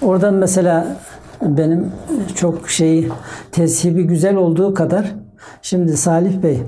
Oradan 0.02 0.34
mesela 0.34 0.96
benim 1.42 1.86
çok 2.34 2.70
şey 2.70 3.08
tezhibi 3.52 4.02
güzel 4.02 4.36
olduğu 4.36 4.74
kadar 4.74 5.14
şimdi 5.62 5.96
Salih 5.96 6.42
Bey 6.42 6.62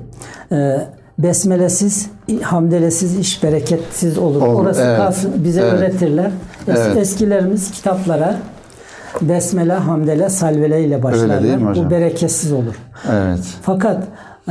e, 0.51 0.87
besmelesiz, 1.19 2.09
hamdelesiz 2.41 3.19
iş 3.19 3.43
bereketsiz 3.43 4.17
olur. 4.17 4.41
Olur, 4.41 4.61
Orası 4.63 4.81
evet. 4.81 4.97
kalsın, 4.97 5.31
bize 5.37 5.61
Evet. 5.61 5.73
öğretirler. 5.73 6.31
Es- 6.67 6.77
Evet. 6.77 6.97
Eskilerimiz 6.97 7.71
kitaplara 7.71 8.35
besmele, 9.21 9.73
hamdele, 9.73 10.29
salvele 10.29 10.83
ile 10.83 11.03
başlarlar. 11.03 11.75
Bu 11.75 11.89
bereketsiz 11.89 12.51
olur. 12.51 12.75
Evet. 13.11 13.39
Fakat 13.61 14.03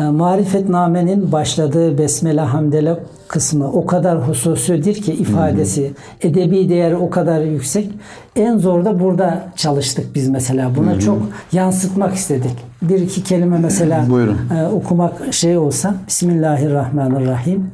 marifetnamenin 0.03 1.33
başladığı 1.33 1.99
besmele 1.99 2.41
hamdele 2.41 2.97
kısmı 3.29 3.73
o 3.73 3.87
kadar 3.87 4.29
hususidir 4.29 4.95
ki 4.95 5.13
ifadesi, 5.13 5.93
edebi 6.23 6.69
değeri 6.69 6.97
o 6.97 7.11
kadar 7.11 7.41
yüksek. 7.41 7.91
En 8.37 8.59
zor 8.59 8.85
da 8.85 9.01
burada 9.01 9.49
çalıştık 9.57 10.15
biz 10.15 10.29
mesela. 10.29 10.71
Buna 10.77 11.01
çok 11.01 11.19
yansıtmak 11.53 12.15
istedik. 12.15 12.57
Bir 12.83 13.01
iki 13.01 13.25
kelime 13.25 13.59
mesela 13.59 14.05
Buyurun. 14.11 14.39
e, 14.59 14.67
okumak 14.67 15.35
şey 15.35 15.59
olsa 15.59 15.95
Bismillahirrahmanirrahim. 16.09 17.71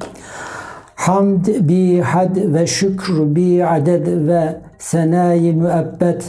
Hamd 0.94 1.46
bi 1.46 2.00
had 2.00 2.36
ve 2.36 2.66
şükr 2.66 3.12
bi 3.36 3.66
aded 3.66 4.06
ve 4.06 4.56
senayi 4.78 5.52
müebbet 5.52 6.24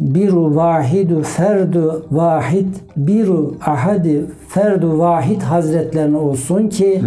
biru 0.00 0.56
vahidu 0.56 1.22
ferdu 1.22 2.06
vahid 2.10 2.74
biru 2.96 3.54
ahadi 3.66 4.24
ferdu 4.48 4.98
vahid 4.98 5.42
hazretlerine 5.42 6.16
olsun 6.16 6.68
ki 6.68 7.02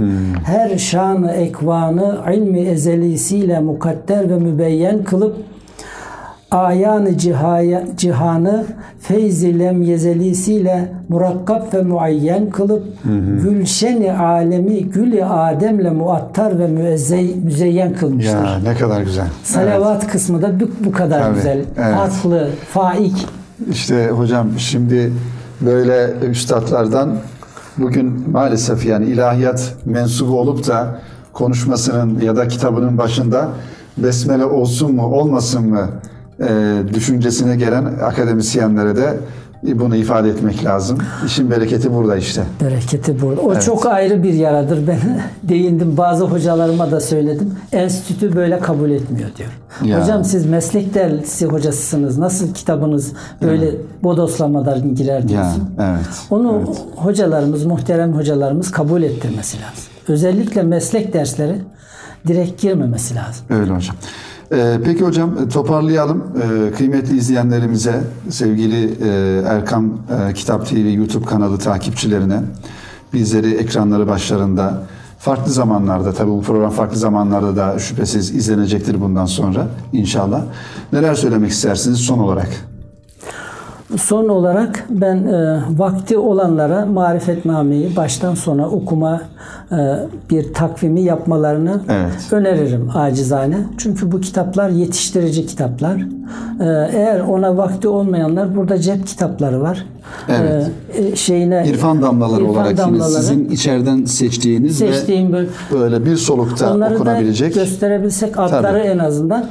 her 0.46 0.78
şanı 0.78 1.32
ekvanı 1.32 2.18
ilmi 2.34 2.60
ezelisiyle 2.60 3.60
mukadder 3.60 4.30
ve 4.30 4.38
mübeyyen 4.38 5.04
kılıp 5.04 5.36
ayanı 6.54 7.18
cihaya, 7.18 7.84
cihanı 7.97 8.66
feyzi 8.99 9.60
lem 9.60 9.82
yezelisiyle 9.82 10.91
murakkab 11.10 11.74
ve 11.74 11.82
muayyen 11.82 12.49
kılıp 12.49 12.84
gülşeni 13.43 14.14
alemi 14.14 14.84
gülü 14.84 15.26
ademle 15.26 15.89
muattar 15.89 16.60
ve 16.60 16.68
müezzey, 16.68 17.36
müzeyyen 17.43 17.93
kılmıştır. 17.93 18.34
Ya 18.34 18.60
ne 18.64 18.76
kadar 18.76 19.01
güzel. 19.01 19.28
Salavat 19.43 20.08
kısmı 20.08 20.41
da 20.41 20.60
bu, 20.60 20.70
bu 20.86 20.91
kadar 20.91 21.24
Tabii, 21.24 21.36
güzel. 21.36 21.58
evet. 21.58 21.95
Farklı, 21.95 22.49
faik. 22.74 23.28
İşte 23.72 24.08
hocam 24.08 24.47
şimdi 24.58 25.14
böyle 25.62 26.14
üstadlardan 26.30 27.16
bugün 27.78 28.30
maalesef 28.32 28.86
yani 28.86 29.06
ilahiyat 29.06 29.76
mensubu 29.86 30.39
olup 30.39 30.68
da 30.68 30.99
konuşmasının 31.34 32.20
ya 32.22 32.36
da 32.36 32.47
kitabının 32.47 32.97
başında 32.97 33.47
besmele 33.97 34.45
olsun 34.45 34.95
mu 34.95 35.06
olmasın 35.06 35.70
mı 35.70 35.89
e, 36.50 36.84
düşüncesine 36.94 37.56
gelen 37.56 37.86
akademisyenlere 37.86 38.96
de 38.96 39.18
bunu 39.64 39.96
ifade 39.96 40.30
etmek 40.30 40.66
lazım. 40.66 40.98
İşin 41.26 41.52
bereketi 41.52 41.94
burada 41.94 42.16
işte. 42.16 42.44
Bereketi 42.62 43.22
burada. 43.22 43.41
O 43.41 43.60
çok 43.60 43.86
ayrı 43.86 44.24
bir 44.24 44.34
yaradır. 44.34 44.88
Ben 44.88 45.00
değindim. 45.44 45.98
Bazı 45.98 46.24
hocalarıma 46.24 46.91
da 46.91 47.00
söyledim. 47.00 47.56
Enstitü 47.72 48.36
böyle 48.36 48.60
kabul 48.60 48.89
etmiyor 48.89 49.30
diyor. 49.38 49.50
Ya. 49.84 50.02
Hocam 50.02 50.26
siz 50.26 50.46
meslek 50.46 50.94
dersi 50.94 51.46
hocasısınız. 51.46 52.18
Nasıl 52.18 52.54
kitabınız 52.54 53.14
böyle 53.41 53.72
bodoslamadan 54.04 54.96
girer 54.96 55.28
diyorsun. 55.28 55.70
Ya 55.80 55.96
evet. 55.98 56.08
Onu 56.30 56.62
evet. 56.68 56.82
hocalarımız, 56.96 57.66
muhterem 57.66 58.14
hocalarımız 58.14 58.72
kabul 58.72 59.04
ettirmesi 59.04 59.58
lazım. 59.58 59.84
Özellikle 60.08 60.64
meslek 60.64 61.14
dersleri 61.14 61.56
direkt 62.28 62.62
girmemesi 62.62 63.16
lazım. 63.16 63.46
Öyle 63.50 63.72
hocam. 63.72 63.96
Ee, 64.52 64.80
peki 64.86 65.06
hocam 65.06 65.50
toparlayalım. 65.50 66.24
Ee, 66.41 66.72
kıymetli 66.72 67.18
izleyenlerimize, 67.18 68.04
sevgili 68.30 68.86
e, 68.86 69.41
Erkam 69.48 69.86
e, 70.30 70.34
Kitap 70.34 70.70
TV 70.70 70.94
YouTube 70.98 71.26
kanalı 71.26 71.58
takipçilerine, 71.58 72.41
bizleri 73.14 73.54
ekranları 73.54 74.08
başlarında 74.08 74.84
farklı 75.20 75.52
zamanlarda, 75.52 76.14
tabii 76.14 76.32
bu 76.32 76.41
program 76.41 76.72
farklı 76.72 76.98
zamanlarda 76.98 77.56
da 77.56 77.80
şüphesiz 77.80 78.36
izlenecektir 78.36 79.02
bundan 79.02 79.26
sonra 79.26 79.68
inşallah. 79.94 80.41
Neler 80.94 81.16
söylemek 81.16 81.52
istersiniz 81.52 81.98
son 81.98 82.20
olarak? 82.20 82.72
Son 83.98 84.30
olarak 84.30 84.86
ben 84.90 85.16
e, 85.28 85.60
vakti 85.78 86.18
olanlara 86.18 86.86
marifetnameyi 86.86 87.96
baştan 87.96 88.36
sona 88.36 88.70
okuma 88.70 89.22
e, 89.72 89.76
bir 90.30 90.54
takvimi 90.54 91.02
yapmalarını 91.02 91.82
Evet. 91.90 92.12
öneririm 92.32 92.90
acizane. 92.96 93.58
Çünkü 93.78 94.12
bu 94.12 94.22
kitaplar 94.22 94.70
yetiştirici 94.70 95.46
kitaplar. 95.46 95.96
E, 96.60 96.66
eğer 96.98 97.20
ona 97.20 97.58
vakti 97.58 97.88
olmayanlar 97.88 98.56
burada 98.56 98.78
cep 98.80 99.08
kitapları 99.08 99.62
var. 99.62 99.86
Evet. 100.30 100.72
E, 100.98 101.08
e, 101.08 101.16
şeyine 101.16 101.64
İrfan 101.68 102.02
damlaları 102.02 102.42
İrfan 102.42 102.54
olarak 102.56 102.70
yine 102.70 102.78
damlaları. 102.78 103.12
sizin 103.12 103.50
içeriden 103.50 104.06
seçtiğiniz 104.06 104.78
seçtiğim 104.78 105.34
ve 105.34 105.46
böyle 105.74 106.06
bir 106.06 106.16
solukta 106.16 106.74
Onları 106.74 106.94
da 106.94 106.96
okunabilecek. 106.98 107.54
gösterebilsek 107.54 108.40
adları 108.40 108.62
Tabii. 108.62 108.80
en 108.88 109.00
azından. 109.00 109.46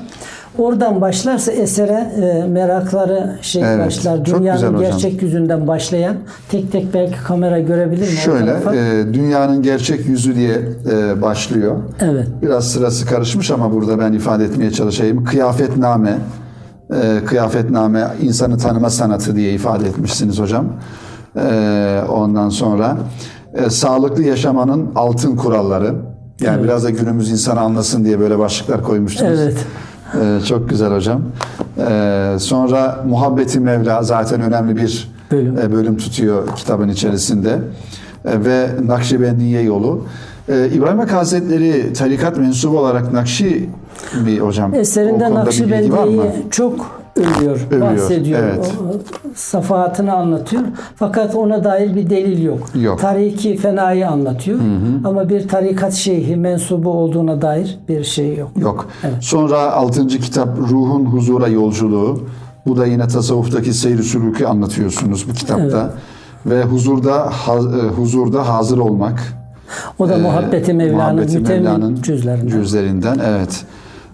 Oradan 0.59 1.01
başlarsa 1.01 1.53
esere 1.53 2.13
e, 2.23 2.47
merakları 2.49 3.37
şey 3.43 3.63
Evet, 3.63 3.87
başlar. 3.87 4.25
Dünyanın 4.25 4.59
hocam. 4.59 4.79
gerçek 4.81 5.23
yüzünden 5.23 5.67
başlayan 5.67 6.17
tek 6.49 6.73
tek 6.73 6.95
belki 6.95 7.23
kamera 7.25 7.59
görebilir 7.59 8.11
mi? 8.11 8.17
Şöyle, 8.17 8.51
e, 8.51 9.15
dünyanın 9.15 9.63
gerçek 9.63 10.07
yüzü 10.07 10.37
diye 10.37 10.61
e, 10.93 11.23
başlıyor. 11.23 11.77
Evet. 12.01 12.27
Biraz 12.43 12.71
sırası 12.71 13.07
karışmış 13.07 13.51
ama 13.51 13.73
burada 13.73 13.99
ben 13.99 14.13
ifade 14.13 14.45
etmeye 14.45 14.71
çalışayım. 14.71 15.25
Kıyafetname, 15.25 16.19
e, 16.95 17.25
kıyafetname 17.27 18.07
insanı 18.23 18.59
tanıma 18.59 18.91
sanatı 18.91 19.37
diye 19.37 19.53
ifade 19.53 19.89
etmişsiniz 19.89 20.39
hocam. 20.39 20.67
E, 21.37 22.01
ondan 22.09 22.49
sonra 22.49 22.97
e, 23.55 23.71
sağlıklı 23.71 24.23
yaşamanın 24.23 24.91
altın 24.95 25.37
kuralları. 25.37 25.95
Yani 26.41 26.65
biraz 26.65 26.85
da 26.85 26.91
günümüz 26.91 27.31
insanı 27.31 27.61
anlasın 27.61 28.05
diye 28.05 28.21
böyle 28.21 28.39
başlıklar 28.39 28.83
koymuştunuz. 28.83 29.41
Evet. 29.41 29.57
E, 30.21 30.45
çok 30.45 30.69
güzel 30.69 30.93
hocam. 30.95 31.21
E, 31.89 32.37
sonra 32.39 33.05
Muhabbeti 33.09 33.61
Mevla 33.61 34.03
zaten 34.03 34.41
önemli 34.41 34.77
bir 34.77 35.13
Bölüm. 35.31 35.59
e, 35.59 35.73
bölüm 35.73 35.97
tutuyor 35.97 36.57
kitabın 36.57 36.89
içerisinde. 36.89 37.59
E, 38.25 38.45
ve 38.45 38.67
Nakşibendiye 38.87 39.63
yolu. 39.63 40.05
E, 40.49 40.69
İbrahim 40.69 40.99
Hakkı 40.99 41.15
Hazretleri 41.15 41.93
tarikat 41.93 42.39
mensubu 42.39 42.79
olarak 42.79 43.13
Nakşi 43.13 43.71
mi 44.25 44.39
hocam? 44.39 44.75
Eserinde? 44.75 45.35
Nakşibendiye'yi 45.35 46.21
çok 46.51 47.02
övüyor, 47.17 47.67
Övüyor, 47.71 47.91
bahsediyor. 47.93 48.41
evet. 48.43 48.73
O, 48.81 48.95
safahatını 49.35 50.13
anlatıyor. 50.13 50.63
Fakat 50.97 51.35
ona 51.35 51.65
dair 51.65 51.95
bir 51.97 52.11
delil 52.11 52.43
yok. 52.43 52.59
Yok. 52.75 53.01
Tariki 53.01 53.57
fenayı 53.57 54.09
anlatıyor. 54.09 54.59
Ama 55.05 55.29
bir 55.29 55.49
tarikat 55.49 55.93
şeyhi 55.93 56.37
mensubu 56.37 56.91
olduğuna 56.91 57.43
dair 57.43 57.79
bir 57.89 58.05
şey 58.05 58.37
yok. 58.37 58.51
Yok. 58.59 58.89
Sonra 59.21 59.73
6. 59.73 60.07
kitap 60.09 60.59
Ruhun 60.59 61.05
Huzura 61.05 61.49
Yolculuğu. 61.49 62.21
Bu 62.67 62.77
da 62.77 62.87
yine 62.87 63.09
tasavvuftaki 63.09 63.73
seyri 63.75 64.03
sülükü 64.03 64.45
anlatıyorsunuz 64.45 65.29
bu 65.29 65.33
kitapta. 65.33 65.91
Ve 66.47 66.63
huzurda 66.65 67.31
ha- 67.31 67.55
e, 67.57 67.89
huzurda 67.97 68.49
hazır 68.49 68.79
olmak. 68.79 69.23
O 69.99 70.09
da 70.09 70.19
Muhabbeti 70.19 70.73
Mevla'nın 70.75 71.15
Muhabbeti 71.15 71.39
Mevla'nın 71.39 72.03
cüzlerinden. 72.03 72.49
cüzlerinden, 72.49 73.19
evet. 73.27 73.65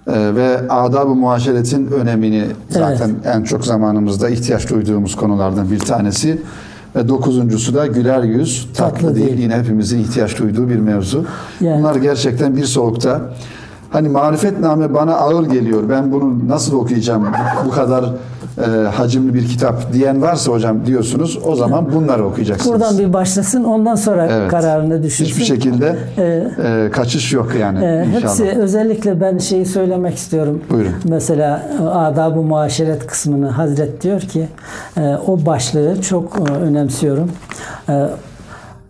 Ee, 0.09 0.35
ve 0.35 0.69
adab-ı 0.69 1.15
muaşeretin 1.15 1.87
önemini 1.87 2.45
zaten 2.71 3.11
en 3.25 3.43
çok 3.43 3.65
zamanımızda 3.65 4.29
ihtiyaç 4.29 4.71
duyduğumuz 4.71 5.17
konulardan 5.17 5.71
bir 5.71 5.79
tanesi. 5.79 6.43
Ve 6.97 7.09
dokuzuncusu 7.09 7.75
da 7.75 7.87
güler 7.87 8.23
yüz, 8.23 8.69
tatlı, 8.75 8.97
Tatlı 8.97 9.15
değil. 9.15 9.27
değil. 9.27 9.39
Yine 9.39 9.57
hepimizin 9.57 9.99
ihtiyaç 9.99 10.39
duyduğu 10.39 10.69
bir 10.69 10.77
mevzu. 10.79 11.25
Yani- 11.61 11.79
Bunlar 11.79 11.95
gerçekten 11.95 12.57
bir 12.57 12.65
soğukta. 12.65 13.21
Hani 13.91 14.09
marifetname 14.09 14.95
bana 14.95 15.15
ağır 15.15 15.47
geliyor. 15.47 15.83
Ben 15.91 16.13
bunu 16.13 16.49
nasıl 16.49 16.77
okuyacağım? 16.77 17.27
Bu 17.67 17.71
kadar 17.71 18.05
e, 18.67 18.89
hacimli 18.89 19.35
bir 19.35 19.49
kitap 19.49 19.93
diyen 19.93 20.23
varsa 20.23 20.53
hocam 20.53 20.87
diyorsunuz. 20.87 21.39
O 21.47 21.55
zaman 21.55 21.93
bunları 21.93 22.25
okuyacaksınız. 22.27 22.73
Buradan 22.73 22.99
bir 22.99 23.13
başlasın 23.13 23.65
ondan 23.65 23.95
sonra 23.95 24.29
Evet. 24.33 24.51
kararını 24.51 25.03
düşünsün. 25.03 25.25
Hiçbir 25.35 25.45
şekilde 25.45 25.97
e, 26.19 26.91
kaçış 26.93 27.33
yok 27.33 27.49
yani 27.61 27.85
Ee, 27.85 28.05
inşallah. 28.07 28.23
hepsi 28.23 28.45
özellikle 28.45 29.21
ben 29.21 29.39
şeyi 29.39 29.67
söylemek 29.67 30.15
istiyorum. 30.17 30.63
Buyurun. 30.71 30.93
Mesela 31.05 31.63
e, 31.83 31.85
adab-ı 31.85 32.43
muaşeret 32.43 33.07
kısmını 33.07 33.49
Hazret 33.49 34.03
diyor 34.03 34.21
ki 34.21 34.49
e, 34.97 35.01
o 35.27 35.47
başlığı 35.47 36.01
çok 36.03 36.39
e, 36.51 36.53
önemsiyorum. 36.53 37.31
E, 37.89 38.07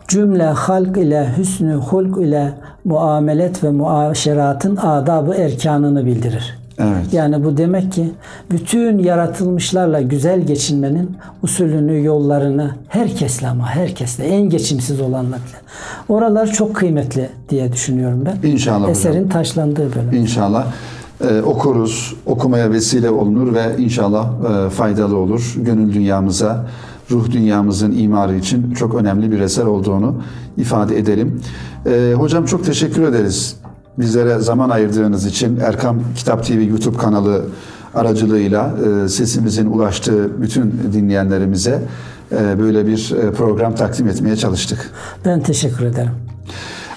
Cümle 0.09 0.45
halk 0.45 0.97
ile 0.97 1.29
hüsnü 1.39 1.75
hulk 1.75 2.19
ile 2.23 2.53
muamelet 2.85 3.65
ve 3.65 3.71
muaşeratın 3.71 4.77
adabı 4.77 5.35
erkanını 5.35 6.07
bildirir. 6.07 6.59
Evet. 6.79 7.13
Yani 7.13 7.45
bu 7.45 7.57
demek 7.57 7.93
ki 7.93 8.11
bütün 8.51 8.99
yaratılmışlarla 8.99 10.01
güzel 10.01 10.41
geçinmenin 10.41 11.17
usulünü, 11.43 12.05
yollarını 12.05 12.75
herkesle 12.89 13.49
ama 13.49 13.67
herkesle 13.69 14.25
en 14.25 14.43
geçimsiz 14.43 15.01
olanlarla. 15.01 15.59
Oralar 16.09 16.47
çok 16.47 16.77
kıymetli 16.77 17.29
diye 17.49 17.73
düşünüyorum 17.73 18.25
ben. 18.27 18.49
İnşallah 18.49 18.79
hocam. 18.81 18.91
Eserin 18.91 19.29
taşlandığı 19.29 19.95
bölüm. 19.95 20.13
İnşallah. 20.13 20.67
e, 21.31 21.43
okuruz, 21.43 22.15
okumaya 22.27 22.71
vesile 22.73 23.11
olunur 23.11 23.55
ve 23.55 23.77
inşallah 23.79 24.29
e, 24.67 24.71
faydalı 24.71 25.17
olur. 25.17 25.55
Gönül 25.57 25.95
dünyamıza, 25.95 26.67
ruh 27.11 27.31
dünyamızın 27.31 27.93
imarı 27.93 28.35
için 28.35 28.75
çok 28.75 28.95
önemli 28.95 29.31
bir 29.33 29.41
eser 29.41 29.65
olduğunu 29.65 30.23
ifade 30.57 30.99
edelim. 30.99 31.41
E, 31.87 32.15
hocam 32.17 32.45
çok 32.45 32.65
teşekkür 32.65 33.03
ederiz. 33.03 33.57
Bizlere 33.99 34.39
zaman 34.39 34.71
ayırdığınız 34.71 35.27
için 35.27 35.61
Erkam 35.61 35.99
Kitap 36.17 36.47
TV 36.47 36.53
YouTube 36.71 36.97
kanalı 36.99 37.43
aracılığıyla 37.95 38.75
e, 39.05 39.09
sesimizin 39.09 39.67
ulaştığı 39.67 40.43
bütün 40.43 40.81
dinleyenlerimize 40.93 41.83
e, 42.33 42.59
böyle 42.59 42.87
bir 42.87 43.15
e, 43.23 43.33
program 43.33 43.75
takdim 43.75 44.09
etmeye 44.09 44.37
çalıştık. 44.37 44.91
Ben 45.25 45.41
teşekkür 45.41 45.85
ederim. 45.85 46.11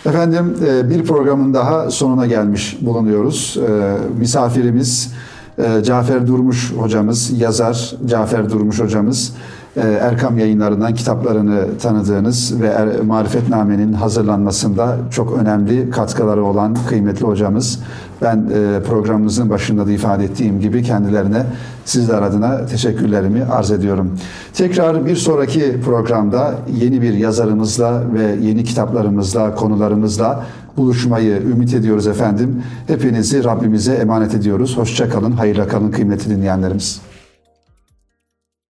Efendim 0.05 0.55
e, 0.67 0.89
bir 0.89 1.03
programın 1.03 1.53
daha 1.53 1.91
sonuna 1.91 2.25
gelmiş 2.25 2.77
bulunuyoruz. 2.81 3.57
E, 3.67 3.97
Misafirimiz 4.19 5.13
e, 5.57 5.83
Cafer 5.83 6.27
Durmuş 6.27 6.73
hocamız, 6.73 7.41
yazar 7.41 7.95
Cafer 8.05 8.49
Durmuş 8.49 8.79
hocamız. 8.79 9.33
E, 9.77 9.81
Erkam 9.81 10.37
yayınlarından 10.37 10.93
kitaplarını 10.93 11.77
tanıdığınız 11.81 12.61
ve 12.61 12.67
Er- 12.67 12.99
Marifetname'nin 13.01 13.93
hazırlanmasında 13.93 14.97
çok 15.11 15.37
önemli 15.37 15.89
katkıları 15.89 16.45
olan 16.45 16.77
kıymetli 16.89 17.25
hocamız. 17.25 17.79
Ben 18.21 18.37
e, 18.37 18.83
programımızın 18.83 19.49
başında 19.49 19.87
da 19.87 19.91
ifade 19.91 20.23
ettiğim 20.23 20.59
gibi 20.59 20.83
kendilerine 20.83 21.43
sizler 21.85 22.21
adına 22.21 22.65
teşekkürlerimi 22.65 23.43
arz 23.43 23.71
ediyorum. 23.71 24.19
Tekrar 24.53 25.05
bir 25.05 25.15
sonraki 25.15 25.81
programda 25.85 26.53
yeni 26.81 27.01
bir 27.01 27.13
yazarımızla 27.13 28.03
ve 28.13 28.35
yeni 28.41 28.63
kitaplarımızla, 28.63 29.55
konularımızla 29.55 30.43
buluşmayı 30.77 31.41
ümit 31.41 31.73
ediyoruz 31.73 32.07
efendim. 32.07 32.63
Hepinizi 32.87 33.43
Rabbimize 33.43 33.93
emanet 33.93 34.35
ediyoruz. 34.35 34.77
Hoşça 34.77 35.09
kalın, 35.09 35.31
hayırla 35.31 35.67
kalın 35.67 35.91
kıymetli 35.91 36.29
dinleyenlerimiz. 36.35 37.01